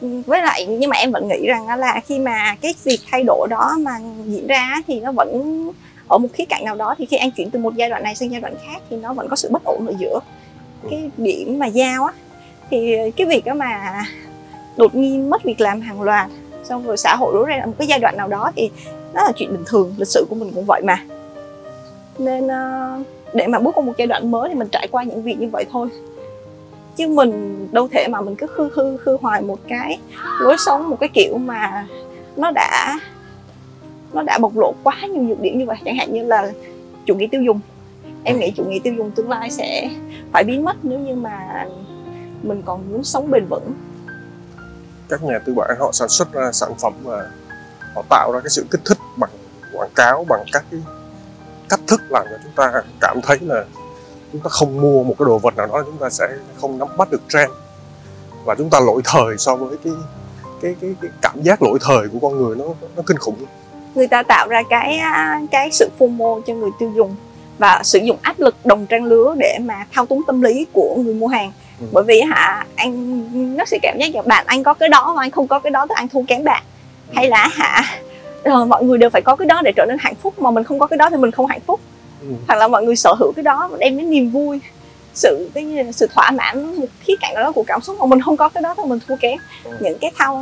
với 0.00 0.42
lại 0.42 0.66
nhưng 0.66 0.90
mà 0.90 0.96
em 0.96 1.12
vẫn 1.12 1.28
nghĩ 1.28 1.46
rằng 1.46 1.78
là 1.78 2.00
khi 2.06 2.18
mà 2.18 2.56
cái 2.60 2.74
việc 2.84 3.00
thay 3.10 3.24
đổi 3.26 3.48
đó 3.50 3.76
mà 3.80 3.92
diễn 4.26 4.46
ra 4.46 4.82
thì 4.86 5.00
nó 5.00 5.12
vẫn 5.12 5.70
ở 6.08 6.18
một 6.18 6.28
khía 6.32 6.44
cạnh 6.44 6.64
nào 6.64 6.74
đó 6.74 6.94
thì 6.98 7.06
khi 7.06 7.16
anh 7.16 7.30
chuyển 7.30 7.50
từ 7.50 7.58
một 7.58 7.74
giai 7.76 7.90
đoạn 7.90 8.02
này 8.02 8.14
sang 8.14 8.30
giai 8.30 8.40
đoạn 8.40 8.54
khác 8.66 8.82
thì 8.90 8.96
nó 8.96 9.12
vẫn 9.14 9.28
có 9.28 9.36
sự 9.36 9.48
bất 9.52 9.64
ổn 9.64 9.86
ở 9.86 9.94
giữa 9.98 10.20
cái 10.90 11.10
điểm 11.16 11.58
mà 11.58 11.66
giao 11.66 12.04
á. 12.04 12.12
Thì 12.70 12.96
cái 13.16 13.26
việc 13.26 13.44
đó 13.44 13.54
mà 13.54 14.02
đột 14.76 14.94
nhiên 14.94 15.30
mất 15.30 15.42
việc 15.42 15.60
làm 15.60 15.80
hàng 15.80 16.02
loạt 16.02 16.30
xong 16.64 16.86
rồi 16.86 16.96
xã 16.96 17.16
hội 17.16 17.32
rối 17.34 17.46
ra 17.46 17.66
một 17.66 17.72
cái 17.78 17.86
giai 17.86 17.98
đoạn 17.98 18.16
nào 18.16 18.28
đó 18.28 18.52
thì 18.56 18.70
nó 19.14 19.24
là 19.24 19.32
chuyện 19.36 19.52
bình 19.52 19.64
thường 19.66 19.94
lịch 19.98 20.08
sử 20.08 20.26
của 20.30 20.36
mình 20.36 20.52
cũng 20.54 20.64
vậy 20.64 20.82
mà. 20.84 21.04
Nên 22.18 22.46
uh, 22.46 23.06
để 23.34 23.46
mà 23.46 23.58
bước 23.58 23.74
qua 23.74 23.84
một 23.84 23.92
giai 23.98 24.06
đoạn 24.06 24.30
mới 24.30 24.48
thì 24.48 24.54
mình 24.54 24.68
trải 24.68 24.88
qua 24.90 25.02
những 25.02 25.22
việc 25.22 25.38
như 25.38 25.48
vậy 25.52 25.64
thôi 25.72 25.88
chứ 26.96 27.08
mình 27.08 27.68
đâu 27.72 27.88
thể 27.92 28.08
mà 28.08 28.20
mình 28.20 28.36
cứ 28.36 28.46
khư 28.46 28.68
khư 28.68 28.96
khư 28.96 29.16
hoài 29.20 29.42
một 29.42 29.58
cái 29.68 29.98
lối 30.40 30.56
sống, 30.66 30.88
một 30.88 30.96
cái 31.00 31.08
kiểu 31.08 31.38
mà 31.38 31.86
nó 32.36 32.50
đã 32.50 32.98
nó 34.12 34.22
đã 34.22 34.38
bộc 34.38 34.56
lộ 34.56 34.74
quá 34.82 34.96
nhiều 35.00 35.22
nhược 35.22 35.40
điểm 35.40 35.58
như 35.58 35.66
vậy. 35.66 35.76
Chẳng 35.84 35.96
hạn 35.96 36.12
như 36.12 36.24
là 36.24 36.52
chủ 37.06 37.14
nghĩa 37.14 37.26
tiêu 37.30 37.42
dùng. 37.42 37.60
Em 38.24 38.38
nghĩ 38.38 38.52
chủ 38.56 38.64
nghĩa 38.64 38.78
tiêu 38.84 38.94
dùng 38.94 39.10
tương 39.10 39.30
lai 39.30 39.50
sẽ 39.50 39.90
phải 40.32 40.44
biến 40.44 40.64
mất 40.64 40.76
nếu 40.82 40.98
như 40.98 41.14
mà 41.14 41.66
mình 42.42 42.62
còn 42.66 42.90
muốn 42.90 43.04
sống 43.04 43.30
bền 43.30 43.46
vững. 43.46 43.72
Các 45.08 45.24
nhà 45.24 45.38
tư 45.38 45.54
bản 45.54 45.76
họ 45.78 45.92
sản 45.92 46.08
xuất 46.08 46.32
ra 46.32 46.52
sản 46.52 46.72
phẩm 46.82 46.92
và 47.02 47.30
họ 47.94 48.02
tạo 48.08 48.32
ra 48.32 48.40
cái 48.40 48.50
sự 48.50 48.66
kích 48.70 48.80
thích 48.84 48.98
bằng 49.16 49.30
quảng 49.72 49.90
cáo, 49.94 50.24
bằng 50.28 50.44
các 50.52 50.64
cái 50.70 50.80
cách 51.68 51.80
thức 51.86 52.00
làm 52.08 52.26
cho 52.30 52.36
chúng 52.42 52.52
ta 52.56 52.72
cảm 53.00 53.20
thấy 53.22 53.38
là 53.40 53.64
chúng 54.34 54.42
ta 54.42 54.48
không 54.48 54.80
mua 54.80 55.02
một 55.02 55.14
cái 55.18 55.26
đồ 55.26 55.38
vật 55.38 55.56
nào 55.56 55.66
đó 55.66 55.82
chúng 55.86 55.96
ta 55.96 56.10
sẽ 56.10 56.28
không 56.60 56.78
nắm 56.78 56.88
bắt 56.98 57.10
được 57.10 57.22
trend 57.28 57.50
và 58.44 58.54
chúng 58.54 58.70
ta 58.70 58.80
lỗi 58.80 59.02
thời 59.04 59.38
so 59.38 59.56
với 59.56 59.76
cái 59.84 59.92
cái 60.62 60.74
cái, 60.80 60.94
cái 61.02 61.10
cảm 61.22 61.42
giác 61.42 61.62
lỗi 61.62 61.78
thời 61.82 62.08
của 62.08 62.18
con 62.22 62.42
người 62.42 62.56
nó 62.56 62.64
nó 62.96 63.02
kinh 63.06 63.18
khủng 63.18 63.36
người 63.94 64.06
ta 64.06 64.22
tạo 64.22 64.48
ra 64.48 64.62
cái 64.70 65.00
cái 65.50 65.70
sự 65.72 65.88
FOMO 65.98 66.40
cho 66.46 66.54
người 66.54 66.70
tiêu 66.78 66.92
dùng 66.96 67.16
và 67.58 67.80
sử 67.84 67.98
dụng 67.98 68.18
áp 68.22 68.40
lực 68.40 68.54
đồng 68.64 68.86
trang 68.86 69.04
lứa 69.04 69.34
để 69.38 69.58
mà 69.60 69.86
thao 69.92 70.06
túng 70.06 70.22
tâm 70.26 70.42
lý 70.42 70.66
của 70.72 70.96
người 70.96 71.14
mua 71.14 71.26
hàng 71.26 71.52
ừ. 71.80 71.86
bởi 71.92 72.04
vì 72.04 72.20
hả 72.20 72.66
anh 72.76 73.56
nó 73.56 73.64
sẽ 73.64 73.78
cảm 73.82 73.98
giác 73.98 74.14
là 74.14 74.22
bạn 74.22 74.44
anh 74.46 74.62
có 74.62 74.74
cái 74.74 74.88
đó 74.88 75.14
mà 75.16 75.22
anh 75.22 75.30
không 75.30 75.48
có 75.48 75.58
cái 75.58 75.70
đó 75.70 75.86
thì 75.88 75.94
anh 75.96 76.08
thua 76.08 76.22
kém 76.28 76.44
bạn 76.44 76.62
ừ. 77.08 77.12
hay 77.16 77.28
là 77.28 77.48
hả 77.52 77.82
rồi 78.44 78.66
mọi 78.66 78.84
người 78.84 78.98
đều 78.98 79.10
phải 79.10 79.22
có 79.22 79.36
cái 79.36 79.46
đó 79.46 79.62
để 79.64 79.72
trở 79.76 79.84
nên 79.88 79.96
hạnh 80.00 80.14
phúc 80.14 80.38
mà 80.38 80.50
mình 80.50 80.64
không 80.64 80.78
có 80.78 80.86
cái 80.86 80.96
đó 80.96 81.10
thì 81.10 81.16
mình 81.16 81.30
không 81.30 81.46
hạnh 81.46 81.60
phúc. 81.66 81.80
Hoặc 82.46 82.56
là 82.56 82.68
mọi 82.68 82.84
người 82.84 82.96
sở 82.96 83.14
hữu 83.18 83.32
cái 83.36 83.42
đó 83.42 83.70
đem 83.78 83.96
đến 83.96 84.10
niềm 84.10 84.30
vui. 84.30 84.60
Sự 85.14 85.50
cái 85.54 85.86
sự 85.94 86.06
thỏa 86.14 86.30
mãn 86.30 86.80
một 86.80 86.86
khía 87.00 87.14
cạnh 87.20 87.34
đó 87.34 87.52
của 87.52 87.64
cảm 87.66 87.80
xúc 87.80 87.96
mà 88.00 88.06
mình 88.06 88.20
không 88.20 88.36
có 88.36 88.48
cái 88.48 88.62
đó 88.62 88.74
thì 88.76 88.82
mình 88.86 88.98
thua 89.06 89.16
kém. 89.20 89.38
Ừ. 89.64 89.76
những 89.80 89.98
cái 89.98 90.12
thao 90.18 90.36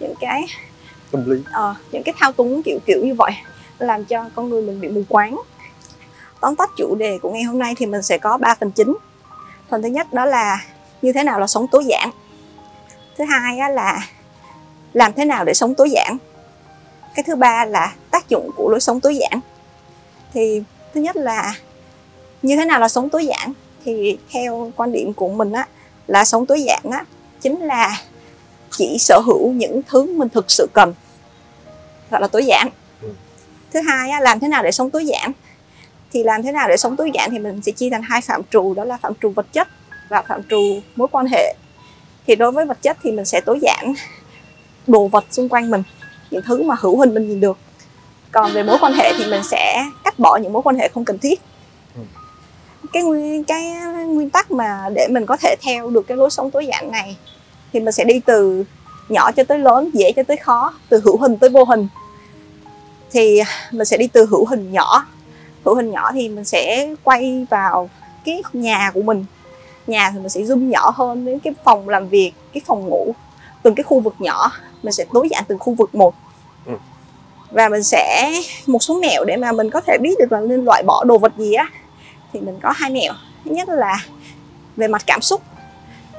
những 0.00 0.14
cái 0.20 0.42
tâm 1.10 1.30
lý. 1.30 1.42
ờ, 1.52 1.74
những 1.92 2.02
cái 2.02 2.14
thao 2.18 2.32
túng 2.32 2.62
kiểu 2.62 2.78
kiểu 2.86 3.04
như 3.04 3.14
vậy 3.14 3.32
làm 3.78 4.04
cho 4.04 4.30
con 4.34 4.48
người 4.48 4.62
mình 4.62 4.80
bị 4.80 4.88
mù 4.88 5.02
quáng. 5.08 5.40
Tóm 6.40 6.56
tắt 6.56 6.70
chủ 6.76 6.94
đề 6.94 7.18
của 7.22 7.30
ngày 7.30 7.42
hôm 7.42 7.58
nay 7.58 7.74
thì 7.78 7.86
mình 7.86 8.02
sẽ 8.02 8.18
có 8.18 8.36
3 8.36 8.54
phần 8.60 8.70
chính. 8.70 8.96
Phần 9.68 9.82
thứ 9.82 9.88
nhất 9.88 10.12
đó 10.12 10.24
là 10.24 10.64
như 11.02 11.12
thế 11.12 11.24
nào 11.24 11.40
là 11.40 11.46
sống 11.46 11.66
tối 11.68 11.84
giản. 11.84 12.10
Thứ 13.18 13.24
hai 13.24 13.70
là 13.70 14.00
làm 14.92 15.12
thế 15.12 15.24
nào 15.24 15.44
để 15.44 15.54
sống 15.54 15.74
tối 15.74 15.90
giản. 15.90 16.16
Cái 17.14 17.22
thứ 17.26 17.36
ba 17.36 17.64
là 17.64 17.94
tác 18.10 18.28
dụng 18.28 18.50
của 18.56 18.68
lối 18.70 18.80
sống 18.80 19.00
tối 19.00 19.16
giản. 19.16 19.40
Thì 20.34 20.62
thứ 20.94 21.00
nhất 21.00 21.16
là 21.16 21.54
như 22.42 22.56
thế 22.56 22.64
nào 22.64 22.80
là 22.80 22.88
sống 22.88 23.08
tối 23.08 23.26
giản 23.26 23.52
thì 23.84 24.18
theo 24.30 24.72
quan 24.76 24.92
điểm 24.92 25.12
của 25.12 25.28
mình 25.28 25.52
á 25.52 25.68
là 26.06 26.24
sống 26.24 26.46
tối 26.46 26.62
giản 26.62 26.82
á 26.90 27.04
chính 27.40 27.60
là 27.60 28.00
chỉ 28.70 28.96
sở 28.98 29.20
hữu 29.24 29.52
những 29.52 29.80
thứ 29.88 30.16
mình 30.16 30.28
thực 30.28 30.50
sự 30.50 30.66
cần 30.72 30.94
gọi 32.10 32.20
là 32.20 32.26
tối 32.26 32.44
giản. 32.46 32.68
Ừ. 33.02 33.08
thứ 33.72 33.80
hai 33.80 34.10
á, 34.10 34.20
làm 34.20 34.40
thế 34.40 34.48
nào 34.48 34.62
để 34.62 34.70
sống 34.70 34.90
tối 34.90 35.06
giản? 35.06 35.32
Thì 36.12 36.22
làm 36.22 36.42
thế 36.42 36.52
nào 36.52 36.68
để 36.68 36.76
sống 36.76 36.96
tối 36.96 37.10
giản 37.14 37.30
thì 37.30 37.38
mình 37.38 37.62
sẽ 37.62 37.72
chia 37.72 37.90
thành 37.90 38.02
hai 38.02 38.20
phạm 38.20 38.42
trù 38.50 38.74
đó 38.74 38.84
là 38.84 38.96
phạm 38.96 39.12
trù 39.22 39.30
vật 39.30 39.46
chất 39.52 39.68
và 40.08 40.22
phạm 40.22 40.40
trù 40.50 40.80
mối 40.96 41.08
quan 41.10 41.26
hệ. 41.26 41.54
Thì 42.26 42.36
đối 42.36 42.52
với 42.52 42.64
vật 42.64 42.82
chất 42.82 42.96
thì 43.02 43.10
mình 43.12 43.24
sẽ 43.24 43.40
tối 43.40 43.58
giản 43.62 43.94
đồ 44.86 45.08
vật 45.08 45.24
xung 45.30 45.48
quanh 45.48 45.70
mình 45.70 45.82
những 46.30 46.42
thứ 46.46 46.62
mà 46.62 46.74
hữu 46.80 46.98
hình 46.98 47.14
mình 47.14 47.28
nhìn 47.28 47.40
được 47.40 47.58
còn 48.32 48.52
về 48.52 48.62
mối 48.62 48.78
quan 48.80 48.92
hệ 48.92 49.12
thì 49.18 49.26
mình 49.30 49.42
sẽ 49.42 49.84
cắt 50.04 50.18
bỏ 50.18 50.36
những 50.36 50.52
mối 50.52 50.62
quan 50.62 50.76
hệ 50.76 50.88
không 50.94 51.04
cần 51.04 51.18
thiết. 51.18 51.40
Ừ. 51.94 52.02
cái 52.92 53.02
nguyên 53.02 53.44
cái 53.44 53.64
nguyên 54.06 54.30
tắc 54.30 54.50
mà 54.50 54.88
để 54.94 55.08
mình 55.10 55.26
có 55.26 55.36
thể 55.36 55.56
theo 55.62 55.90
được 55.90 56.06
cái 56.06 56.16
lối 56.16 56.30
sống 56.30 56.50
tối 56.50 56.66
giản 56.66 56.90
này 56.90 57.16
thì 57.72 57.80
mình 57.80 57.92
sẽ 57.92 58.04
đi 58.04 58.20
từ 58.26 58.64
nhỏ 59.08 59.32
cho 59.32 59.44
tới 59.44 59.58
lớn 59.58 59.90
dễ 59.94 60.12
cho 60.12 60.22
tới 60.22 60.36
khó 60.36 60.74
từ 60.88 61.00
hữu 61.04 61.16
hình 61.16 61.36
tới 61.38 61.50
vô 61.50 61.64
hình. 61.64 61.88
Thì 63.12 63.40
mình 63.72 63.84
sẽ 63.84 63.96
đi 63.96 64.06
từ 64.06 64.26
hữu 64.26 64.46
hình 64.46 64.72
nhỏ. 64.72 65.06
Hữu 65.64 65.74
hình 65.74 65.90
nhỏ 65.90 66.12
thì 66.12 66.28
mình 66.28 66.44
sẽ 66.44 66.94
quay 67.04 67.46
vào 67.50 67.90
cái 68.24 68.42
nhà 68.52 68.90
của 68.94 69.02
mình. 69.02 69.24
Nhà 69.86 70.10
thì 70.10 70.18
mình 70.18 70.28
sẽ 70.28 70.40
zoom 70.40 70.68
nhỏ 70.68 70.90
hơn 70.94 71.24
đến 71.24 71.38
cái 71.38 71.54
phòng 71.64 71.88
làm 71.88 72.08
việc 72.08 72.32
cái 72.54 72.62
phòng 72.66 72.86
ngủ 72.86 73.14
từng 73.62 73.74
cái 73.74 73.84
khu 73.84 74.00
vực 74.00 74.14
nhỏ. 74.18 74.52
Mình 74.82 74.92
sẽ 74.92 75.04
tối 75.12 75.28
giản 75.30 75.44
từng 75.48 75.58
khu 75.58 75.74
vực 75.74 75.94
một. 75.94 76.14
Và 77.52 77.68
mình 77.68 77.82
sẽ 77.82 78.32
một 78.66 78.82
số 78.82 79.00
mẹo 79.00 79.24
để 79.24 79.36
mà 79.36 79.52
mình 79.52 79.70
có 79.70 79.80
thể 79.80 79.98
biết 80.00 80.14
được 80.18 80.32
là 80.32 80.40
nên 80.40 80.64
loại 80.64 80.82
bỏ 80.82 81.04
đồ 81.04 81.18
vật 81.18 81.32
gì 81.38 81.52
á. 81.52 81.68
Thì 82.32 82.40
mình 82.40 82.58
có 82.62 82.72
hai 82.76 82.90
mẹo. 82.90 83.12
Thứ 83.44 83.50
nhất 83.50 83.68
là 83.68 83.98
về 84.76 84.88
mặt 84.88 85.02
cảm 85.06 85.20
xúc 85.20 85.42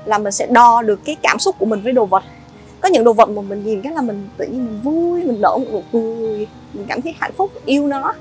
là 0.06 0.18
mình 0.18 0.32
sẽ 0.32 0.48
đo 0.48 0.82
được 0.82 1.00
cái 1.06 1.16
cảm 1.24 1.40
xúc 1.40 1.56
của 1.60 1.66
mình 1.66 1.82
với 1.82 1.94
đồ 1.94 2.06
vật. 2.06 2.24
Có 2.82 2.90
những 2.90 3.04
đồ 3.04 3.14
vật 3.14 3.30
mà 3.30 3.42
mình 3.42 3.66
nhìn 3.66 3.82
cái 3.82 3.94
là 3.94 4.02
mình 4.02 4.30
tự 4.38 4.46
nhiên 4.46 4.66
mình 4.66 4.82
vui 4.84 5.24
mình 5.24 5.42
nở 5.42 5.58
một 5.58 5.66
nụ 5.72 5.84
cười 5.94 6.48
mình 6.74 6.86
cảm 6.88 7.02
thấy 7.02 7.16
hạnh 7.20 7.32
phúc 7.38 7.52
yêu 7.66 7.88
nó. 7.88 8.14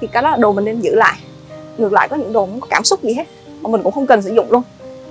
Thì 0.00 0.06
cái 0.06 0.22
đó 0.22 0.30
là 0.30 0.36
đồ 0.36 0.52
mình 0.52 0.64
nên 0.64 0.80
giữ 0.80 0.94
lại. 0.94 1.16
Ngược 1.78 1.92
lại 1.92 2.08
có 2.08 2.16
những 2.16 2.32
đồ 2.32 2.46
không 2.46 2.60
có 2.60 2.66
cảm 2.70 2.84
xúc 2.84 3.02
gì 3.02 3.14
hết 3.14 3.24
mà 3.60 3.70
mình 3.70 3.82
cũng 3.82 3.92
không 3.92 4.06
cần 4.06 4.22
sử 4.22 4.34
dụng 4.34 4.52
luôn. 4.52 4.62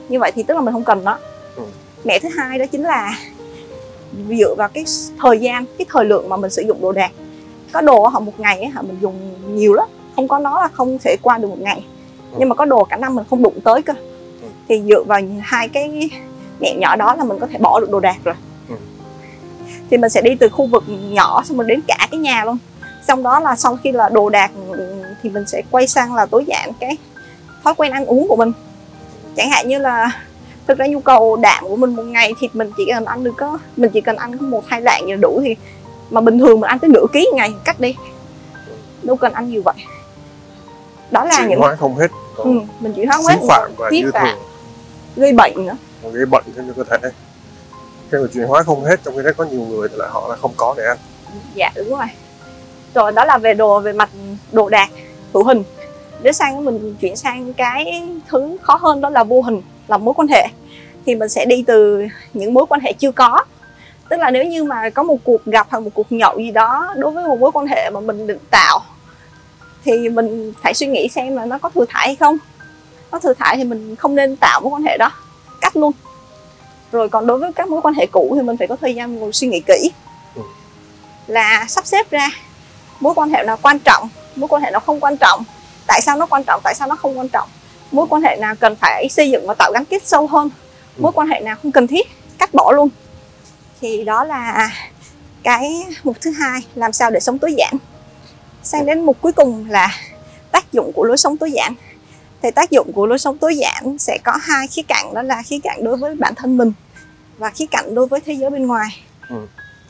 Như 0.10 0.20
vậy 0.20 0.32
thì 0.36 0.44
tức 0.44 0.54
là 0.54 0.62
mình 0.62 0.74
không 0.74 0.84
cần 0.84 1.04
nó. 1.04 1.18
Ừ. 1.56 1.64
mẹ 2.04 2.20
thứ 2.20 2.30
hai 2.38 2.60
đó 2.60 2.66
chính 2.72 2.84
là 2.84 3.18
dựa 4.30 4.56
vào 4.58 4.70
cái 4.70 4.84
thời 5.22 5.40
gian 5.40 5.66
cái 5.78 5.86
thời 5.90 6.06
lượng 6.06 6.30
mà 6.30 6.38
mình 6.38 6.52
sử 6.52 6.62
dụng 6.62 6.82
đồ 6.82 6.92
đạc 6.92 7.12
có 7.76 7.82
đồ 7.82 8.08
họ 8.08 8.20
một 8.20 8.40
ngày 8.40 8.60
ấy, 8.60 8.72
mình 8.82 8.98
dùng 9.02 9.16
nhiều 9.56 9.74
lắm. 9.74 9.88
Không 10.16 10.28
có 10.28 10.40
nó 10.40 10.62
là 10.62 10.68
không 10.68 10.98
thể 11.04 11.16
qua 11.22 11.38
được 11.38 11.48
một 11.48 11.60
ngày. 11.60 11.84
Ừ. 12.32 12.38
nhưng 12.40 12.50
mà 12.50 12.56
có 12.56 12.66
đồ 12.66 12.84
cả 12.84 12.98
năm 12.98 13.16
mình 13.16 13.26
không 13.30 13.44
đụng 13.44 13.60
tới 13.64 13.82
cơ. 13.82 13.94
Ừ. 14.42 14.48
thì 14.68 14.82
dựa 14.90 15.04
vào 15.04 15.20
hai 15.42 15.68
cái 15.68 16.10
mẹ 16.60 16.76
nhỏ 16.78 16.96
đó 16.96 17.16
là 17.16 17.24
mình 17.24 17.40
có 17.40 17.48
thể 17.48 17.60
bỏ 17.60 17.80
được 17.80 17.92
đồ 17.92 18.00
đạc 18.00 18.18
rồi. 18.24 18.36
Thì 19.90 19.98
mình 19.98 20.10
sẽ 20.10 20.22
đi 20.22 20.36
từ 20.36 20.50
khu 20.50 20.66
vực 20.68 20.84
nhỏ 20.88 21.44
xong 21.46 21.58
mình 21.58 21.68
đến 21.68 21.82
cả 21.88 22.08
cái 22.12 22.20
nhà 22.20 22.46
luôn. 22.46 22.58
Xong 23.08 23.24
đó 23.24 23.40
là 23.40 23.56
sau 23.56 23.78
khi 23.84 23.92
là 23.92 24.10
đồ 24.10 24.30
đạc 24.30 24.52
thì 25.24 25.30
mình 25.30 25.48
sẽ 25.48 25.62
quay 25.72 25.88
sang 25.88 26.14
là 26.14 26.26
tối 26.26 26.46
giản 26.48 26.72
cái 26.80 26.98
thói 27.64 27.74
quen 27.76 27.92
ăn 27.92 28.06
uống 28.06 28.28
của 28.28 28.36
mình. 28.36 28.52
Chẳng 29.36 29.50
hạn 29.50 29.68
như 29.68 29.80
là 29.80 30.22
thực 30.68 30.78
ra 30.78 30.88
nhu 30.88 31.00
cầu 31.00 31.36
đạm 31.36 31.64
của 31.68 31.76
mình 31.76 31.96
một 31.96 32.04
ngày 32.04 32.34
thì 32.40 32.50
mình 32.54 32.72
chỉ 32.78 32.84
cần 32.94 33.06
ăn 33.06 33.24
được 33.24 33.34
có 33.38 33.58
mình 33.78 33.92
chỉ 33.94 34.02
cần 34.02 34.16
ăn 34.16 34.38
có 34.38 34.46
một 34.46 34.64
hai 34.68 34.82
lạng 34.82 35.10
là 35.10 35.16
đủ 35.16 35.42
thì 35.44 35.56
mà 36.10 36.22
bình 36.22 36.40
thường 36.40 36.60
mình 36.60 36.70
ăn 36.70 36.80
tới 36.80 36.90
nửa 36.90 37.06
ký 37.14 37.30
ngày 37.34 37.54
cắt 37.64 37.80
đi. 37.80 37.96
Đâu 39.04 39.16
cần 39.16 39.34
ăn 39.34 39.50
nhiều 39.50 39.62
vậy. 39.66 39.76
Đó 41.12 41.26
là 41.26 41.36
chuyển 41.38 41.50
những 41.50 41.60
hóa 41.60 41.76
không 41.76 41.96
hết. 41.96 42.08
Ừ, 42.36 42.60
mình 42.80 42.94
chuyển 42.94 43.08
hóa 43.08 43.18
hết 43.30 43.40
phạm 43.50 43.72
và 43.78 43.90
dư 43.92 44.12
thừa 44.12 44.36
gây 45.16 45.34
bệnh 45.34 45.66
nữa. 45.66 45.78
Gây 46.14 46.26
bệnh 46.26 46.44
cho 46.56 46.62
cơ 46.76 46.84
thể. 46.84 47.10
Cái 48.12 48.22
người 48.22 48.30
chuyển 48.34 48.48
hóa 48.48 48.64
không 48.64 48.84
hết 48.84 49.00
trong 49.04 49.16
khi 49.16 49.24
đó 49.24 49.32
có 49.38 49.44
nhiều 49.44 49.62
người 49.62 49.90
thì 49.90 49.96
lại 49.98 50.10
họ 50.12 50.28
là 50.30 50.36
không 50.36 50.52
có 50.58 50.74
để 50.78 50.84
ăn. 50.86 50.98
Dạ 51.56 51.72
đúng 51.76 51.90
rồi. 51.90 52.08
Rồi 52.96 53.12
đó 53.12 53.26
là 53.26 53.38
về 53.38 53.54
đồ 53.54 53.80
về 53.80 53.94
mặt 53.94 54.10
đồ 54.52 54.70
đạc 54.70 54.90
hữu 55.34 55.44
hình. 55.44 55.64
Để 56.22 56.32
sang 56.32 56.66
mình 56.66 56.96
chuyển 57.02 57.16
sang 57.16 57.54
cái 57.54 58.04
thứ 58.28 58.58
khó 58.62 58.76
hơn 58.76 59.02
đó 59.02 59.10
là 59.10 59.24
vô 59.24 59.42
hình 59.42 59.62
là 59.88 59.98
mối 59.98 60.14
quan 60.18 60.28
hệ. 60.28 60.48
Thì 61.06 61.16
mình 61.16 61.30
sẽ 61.30 61.46
đi 61.46 61.64
từ 61.68 62.06
những 62.34 62.54
mối 62.54 62.66
quan 62.70 62.82
hệ 62.82 62.94
chưa 62.94 63.12
có 63.12 63.46
tức 64.10 64.20
là 64.20 64.32
nếu 64.32 64.46
như 64.46 64.64
mà 64.64 64.90
có 64.90 65.04
một 65.04 65.18
cuộc 65.24 65.46
gặp 65.46 65.68
hoặc 65.70 65.80
một 65.80 65.90
cuộc 65.94 66.12
nhậu 66.12 66.38
gì 66.38 66.52
đó 66.52 66.94
đối 66.98 67.12
với 67.12 67.24
một 67.24 67.40
mối 67.40 67.52
quan 67.52 67.68
hệ 67.68 67.90
mà 67.90 68.00
mình 68.00 68.28
định 68.28 68.40
tạo 68.52 68.80
thì 69.86 70.10
mình 70.10 70.54
phải 70.62 70.74
suy 70.74 70.88
nghĩ 70.88 71.08
xem 71.08 71.36
là 71.36 71.46
nó 71.46 71.58
có 71.58 71.70
thừa 71.70 71.86
thải 71.90 72.08
hay 72.08 72.16
không. 72.16 72.38
Có 73.12 73.20
thừa 73.20 73.34
thải 73.34 73.58
thì 73.58 73.64
mình 73.64 73.96
không 73.96 74.16
nên 74.16 74.36
tạo 74.36 74.62
mối 74.62 74.72
quan 74.72 74.84
hệ 74.84 74.98
đó 74.98 75.12
cắt 75.62 75.76
luôn. 75.76 75.92
Rồi 76.92 77.10
còn 77.10 77.28
đối 77.28 77.38
với 77.38 77.54
các 77.54 77.68
mối 77.68 77.82
quan 77.82 77.94
hệ 77.94 78.06
cũ 78.12 78.34
thì 78.36 78.42
mình 78.42 78.58
phải 78.58 78.68
có 78.68 78.76
thời 78.76 78.96
gian 78.96 79.16
ngồi 79.16 79.34
suy 79.34 79.48
nghĩ 79.48 79.62
kỹ. 79.68 79.92
Ừ. 80.36 80.42
là 81.28 81.66
sắp 81.68 81.86
xếp 81.86 82.10
ra 82.12 82.30
mối 83.00 83.14
quan 83.16 83.30
hệ 83.30 83.44
nào 83.44 83.58
quan 83.62 83.80
trọng 83.80 84.10
mối 84.36 84.48
quan 84.48 84.62
hệ 84.64 84.72
nào 84.72 84.80
không 84.80 85.00
quan 85.00 85.18
trọng 85.18 85.44
tại 85.88 86.02
sao 86.02 86.18
nó 86.18 86.26
quan 86.26 86.44
trọng 86.44 86.62
tại 86.64 86.76
sao 86.76 86.88
nó 86.88 86.96
không 86.96 87.20
quan 87.20 87.30
trọng. 87.30 87.50
Mối 87.92 88.06
quan 88.10 88.22
hệ 88.22 88.36
nào 88.36 88.56
cần 88.60 88.76
phải 88.76 89.08
xây 89.10 89.30
dựng 89.32 89.48
và 89.48 89.54
tạo 89.54 89.72
gắn 89.72 89.86
kết 89.86 90.08
sâu 90.08 90.28
hơn 90.28 90.50
mối 90.98 91.12
quan 91.12 91.28
hệ 91.28 91.40
nào 91.40 91.56
không 91.64 91.72
cần 91.72 91.88
thiết 91.88 92.08
cắt 92.38 92.54
bỏ 92.54 92.72
luôn 92.72 92.90
thì 93.82 94.04
đó 94.04 94.24
là 94.24 94.70
cái 95.44 95.86
mục 96.04 96.18
thứ 96.22 96.32
hai 96.32 96.62
làm 96.76 96.94
sao 96.94 97.12
để 97.12 97.20
sống 97.20 97.40
tối 97.40 97.54
giản. 97.58 97.74
Sang 98.64 98.86
đến 98.86 99.06
mục 99.06 99.18
cuối 99.22 99.32
cùng 99.32 99.70
là 99.70 99.90
tác 100.52 100.72
dụng 100.72 100.92
của 100.94 101.04
lối 101.04 101.18
sống 101.18 101.38
tối 101.38 101.52
giản. 101.52 101.74
Thì 102.42 102.52
tác 102.52 102.72
dụng 102.72 102.92
của 102.94 103.06
lối 103.06 103.20
sống 103.20 103.38
tối 103.38 103.56
giản 103.56 103.98
sẽ 104.00 104.18
có 104.24 104.32
hai 104.42 104.68
khía 104.68 104.82
cạnh 104.88 105.14
đó 105.14 105.22
là 105.22 105.44
khía 105.46 105.60
cạnh 105.64 105.84
đối 105.84 105.98
với 105.98 106.16
bản 106.16 106.34
thân 106.36 106.58
mình 106.58 106.72
và 107.38 107.50
khía 107.50 107.66
cạnh 107.72 107.96
đối 107.96 108.08
với 108.08 108.20
thế 108.20 108.34
giới 108.34 108.50
bên 108.50 108.68
ngoài. 108.68 109.02
Ừ. 109.30 109.36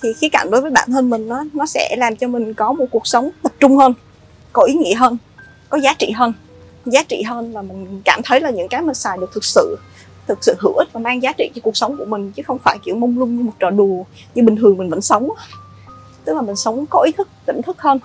thì 0.01 0.09
khía 0.13 0.29
cạnh 0.29 0.51
đối 0.51 0.61
với 0.61 0.71
bản 0.71 0.91
thân 0.91 1.09
mình 1.09 1.27
nó 1.27 1.43
nó 1.53 1.65
sẽ 1.65 1.95
làm 1.97 2.15
cho 2.15 2.27
mình 2.27 2.53
có 2.53 2.73
một 2.73 2.85
cuộc 2.91 3.07
sống 3.07 3.29
tập 3.43 3.51
trung 3.59 3.77
hơn 3.77 3.93
có 4.53 4.63
ý 4.63 4.73
nghĩa 4.73 4.95
hơn 4.95 5.17
có 5.69 5.77
giá 5.77 5.93
trị 5.93 6.11
hơn. 6.11 6.33
Giá 6.85 7.03
trị 7.03 7.21
hơn 7.21 7.53
là 7.53 7.61
mình 7.61 8.01
cảm 8.05 8.21
thấy 8.23 8.41
là 8.41 8.49
những 8.49 8.67
cái 8.67 8.81
mình 8.81 8.95
xài 8.95 9.17
được 9.17 9.31
thực 9.33 9.45
sự 9.45 9.77
thực 10.27 10.43
sự 10.43 10.55
hữu 10.59 10.73
ích 10.73 10.87
và 10.93 10.99
mang 10.99 11.23
giá 11.23 11.33
trị 11.37 11.51
cho 11.55 11.61
cuộc 11.63 11.77
sống 11.77 11.97
của 11.97 12.05
mình 12.05 12.31
chứ 12.31 12.43
không 12.43 12.57
phải 12.59 12.77
kiểu 12.83 12.95
mông 12.95 13.19
lung 13.19 13.37
như 13.37 13.43
một 13.43 13.51
trò 13.59 13.69
đùa 13.69 14.03
như 14.35 14.43
bình 14.43 14.55
thường 14.55 14.77
mình 14.77 14.89
vẫn 14.89 15.01
sống. 15.01 15.29
Tức 16.25 16.33
là 16.33 16.41
mình 16.41 16.55
sống 16.55 16.85
có 16.89 17.01
ý 17.01 17.11
thức 17.11 17.27
tỉnh 17.45 17.61
thức 17.61 17.81
hơn 17.81 17.99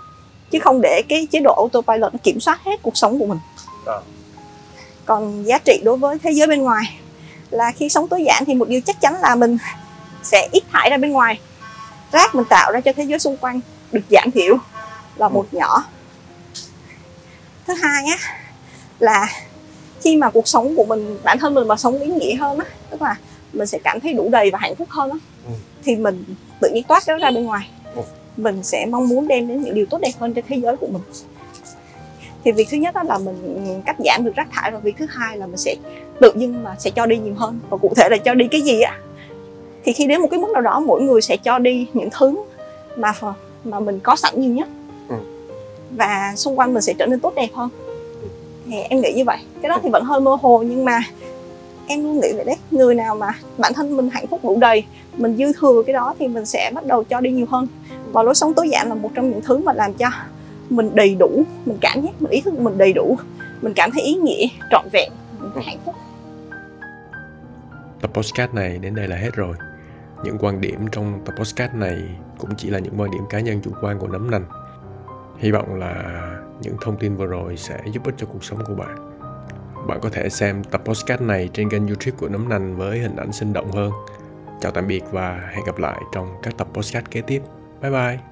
chứ 0.50 0.58
không 0.58 0.80
để 0.80 1.02
cái 1.08 1.28
chế 1.30 1.40
độ 1.40 1.54
autopilot 1.54 2.12
nó 2.12 2.18
kiểm 2.22 2.40
soát 2.40 2.60
hết 2.64 2.82
cuộc 2.82 2.96
sống 2.96 3.18
của 3.18 3.26
mình. 3.26 3.38
À. 3.86 3.98
còn 5.04 5.46
giá 5.46 5.58
trị 5.58 5.80
đối 5.84 5.96
với 5.96 6.18
thế 6.18 6.30
giới 6.30 6.46
bên 6.46 6.62
ngoài 6.62 6.98
là 7.50 7.72
khi 7.72 7.88
sống 7.88 8.08
tối 8.08 8.24
giản 8.26 8.44
thì 8.44 8.54
một 8.54 8.68
điều 8.68 8.80
chắc 8.80 9.00
chắn 9.00 9.14
là 9.20 9.34
mình 9.34 9.58
sẽ 10.22 10.48
ít 10.52 10.62
thải 10.72 10.90
ra 10.90 10.96
bên 10.96 11.12
ngoài. 11.12 11.40
Rác 12.12 12.34
mình 12.34 12.44
tạo 12.44 12.72
ra 12.72 12.80
cho 12.80 12.92
thế 12.96 13.04
giới 13.04 13.18
xung 13.18 13.36
quanh 13.36 13.60
được 13.92 14.00
giảm 14.10 14.30
thiểu 14.30 14.56
là 15.16 15.28
một 15.28 15.54
nhỏ. 15.54 15.84
Thứ 17.66 17.74
hai 17.74 18.04
á 18.04 18.16
là 18.98 19.26
khi 20.00 20.16
mà 20.16 20.30
cuộc 20.30 20.48
sống 20.48 20.74
của 20.76 20.84
mình 20.84 21.18
bản 21.24 21.38
thân 21.38 21.54
mình 21.54 21.68
mà 21.68 21.76
sống 21.76 21.98
ý 22.00 22.06
nghĩa 22.06 22.34
hơn 22.34 22.58
á 22.58 22.64
tức 22.90 23.02
là 23.02 23.16
mình 23.52 23.66
sẽ 23.66 23.78
cảm 23.84 24.00
thấy 24.00 24.12
đủ 24.12 24.28
đầy 24.32 24.50
và 24.50 24.58
hạnh 24.62 24.74
phúc 24.74 24.88
hơn 24.90 25.10
á 25.10 25.16
Ừ. 25.46 25.52
thì 25.84 25.96
mình 25.96 26.24
tự 26.60 26.68
nhiên 26.74 26.82
toát 26.84 27.02
nó 27.08 27.16
ra 27.18 27.30
bên 27.30 27.44
ngoài 27.44 27.68
Ừ. 27.96 28.02
mình 28.36 28.62
sẽ 28.62 28.86
mong 28.86 29.08
muốn 29.08 29.28
đem 29.28 29.48
đến 29.48 29.62
những 29.62 29.74
điều 29.74 29.86
tốt 29.86 29.98
đẹp 30.00 30.10
hơn 30.18 30.34
cho 30.34 30.42
thế 30.48 30.56
giới 30.56 30.76
của 30.76 30.86
mình 30.86 31.02
thì 32.44 32.52
việc 32.52 32.68
thứ 32.70 32.76
nhất 32.76 32.94
đó 32.94 33.02
là 33.02 33.18
mình 33.18 33.82
cắt 33.86 33.96
giảm 34.04 34.24
được 34.24 34.32
rác 34.36 34.48
thải 34.52 34.70
và 34.70 34.78
việc 34.78 34.94
thứ 34.98 35.06
hai 35.10 35.36
là 35.36 35.46
mình 35.46 35.56
sẽ 35.56 35.76
tự 36.20 36.32
dưng 36.36 36.62
mà 36.64 36.76
sẽ 36.78 36.90
cho 36.90 37.06
đi 37.06 37.16
nhiều 37.18 37.34
hơn 37.36 37.58
và 37.70 37.76
cụ 37.76 37.92
thể 37.96 38.08
là 38.10 38.16
cho 38.24 38.34
đi 38.34 38.48
cái 38.50 38.60
gì 38.60 38.80
á 38.80 38.98
thì 39.84 39.92
khi 39.92 40.06
đến 40.06 40.20
một 40.20 40.28
cái 40.30 40.40
mức 40.40 40.50
nào 40.50 40.62
đó 40.62 40.80
mỗi 40.80 41.02
người 41.02 41.22
sẽ 41.22 41.36
cho 41.36 41.58
đi 41.58 41.86
những 41.94 42.08
thứ 42.18 42.34
mà 42.96 43.12
mà 43.64 43.80
mình 43.80 44.00
có 44.00 44.16
sẵn 44.16 44.40
nhiều 44.40 44.50
nhất 44.54 44.68
Ừ. 45.08 45.16
và 45.90 46.32
xung 46.36 46.58
quanh 46.58 46.74
mình 46.74 46.82
sẽ 46.82 46.94
trở 46.98 47.06
nên 47.06 47.20
tốt 47.20 47.32
đẹp 47.36 47.48
hơn 47.54 47.68
thì 48.70 48.76
em 48.80 49.00
nghĩ 49.00 49.12
như 49.12 49.24
vậy. 49.24 49.38
Cái 49.62 49.68
đó 49.68 49.80
thì 49.82 49.90
vẫn 49.92 50.04
hơi 50.04 50.20
mơ 50.20 50.36
hồ, 50.42 50.62
nhưng 50.66 50.84
mà 50.84 51.00
em 51.86 52.02
luôn 52.02 52.20
nghĩ 52.20 52.32
vậy 52.34 52.44
đấy. 52.44 52.56
Người 52.70 52.94
nào 52.94 53.16
mà 53.16 53.28
bản 53.58 53.74
thân 53.74 53.96
mình 53.96 54.10
hạnh 54.10 54.26
phúc 54.26 54.40
đủ 54.42 54.58
đầy, 54.58 54.84
mình 55.16 55.36
dư 55.36 55.52
thừa 55.52 55.82
cái 55.86 55.94
đó 55.94 56.14
thì 56.18 56.28
mình 56.28 56.46
sẽ 56.46 56.70
bắt 56.74 56.86
đầu 56.86 57.04
cho 57.04 57.20
đi 57.20 57.30
nhiều 57.30 57.46
hơn. 57.50 57.66
Và 58.12 58.22
lối 58.22 58.34
sống 58.34 58.54
tối 58.54 58.68
giản 58.70 58.88
là 58.88 58.94
một 58.94 59.10
trong 59.14 59.30
những 59.30 59.40
thứ 59.40 59.58
mà 59.58 59.72
làm 59.72 59.94
cho 59.94 60.06
mình 60.70 60.90
đầy 60.94 61.14
đủ, 61.14 61.42
mình 61.66 61.78
cảm 61.80 62.02
giác, 62.02 62.22
mình 62.22 62.30
ý 62.30 62.40
thức 62.40 62.58
mình 62.58 62.78
đầy 62.78 62.92
đủ. 62.92 63.18
Mình 63.62 63.72
cảm 63.74 63.90
thấy 63.90 64.02
ý 64.02 64.14
nghĩa, 64.14 64.46
trọn 64.70 64.84
vẹn, 64.92 65.12
mình 65.40 65.50
thấy 65.54 65.64
hạnh 65.64 65.78
phúc. 65.84 65.94
Tập 68.00 68.10
podcast 68.14 68.54
này 68.54 68.78
đến 68.78 68.94
đây 68.94 69.08
là 69.08 69.16
hết 69.16 69.30
rồi. 69.34 69.54
Những 70.24 70.38
quan 70.40 70.60
điểm 70.60 70.86
trong 70.92 71.20
tập 71.24 71.34
podcast 71.38 71.74
này 71.74 71.98
cũng 72.38 72.50
chỉ 72.56 72.70
là 72.70 72.78
những 72.78 72.94
quan 72.98 73.10
điểm 73.10 73.22
cá 73.30 73.40
nhân 73.40 73.60
chủ 73.64 73.70
quan 73.82 73.98
của 73.98 74.08
nấm 74.08 74.30
nành. 74.30 74.44
Hy 75.40 75.50
vọng 75.50 75.74
là 75.74 76.20
những 76.60 76.76
thông 76.80 76.96
tin 76.96 77.16
vừa 77.16 77.26
rồi 77.26 77.56
sẽ 77.56 77.80
giúp 77.92 78.04
ích 78.04 78.14
cho 78.18 78.26
cuộc 78.26 78.44
sống 78.44 78.58
của 78.66 78.74
bạn. 78.74 78.96
Bạn 79.88 79.98
có 80.02 80.10
thể 80.12 80.28
xem 80.28 80.64
tập 80.64 80.82
podcast 80.84 81.20
này 81.20 81.48
trên 81.52 81.70
kênh 81.70 81.86
youtube 81.86 82.16
của 82.18 82.28
nấm 82.28 82.48
nành 82.48 82.76
với 82.76 82.98
hình 82.98 83.16
ảnh 83.16 83.32
sinh 83.32 83.52
động 83.52 83.72
hơn. 83.72 83.90
Chào 84.60 84.72
tạm 84.72 84.86
biệt 84.86 85.04
và 85.10 85.50
hẹn 85.52 85.64
gặp 85.66 85.78
lại 85.78 86.00
trong 86.12 86.28
các 86.42 86.56
tập 86.58 86.68
podcast 86.72 87.04
kế 87.10 87.20
tiếp. 87.20 87.42
Bye 87.82 87.90
bye! 87.90 88.29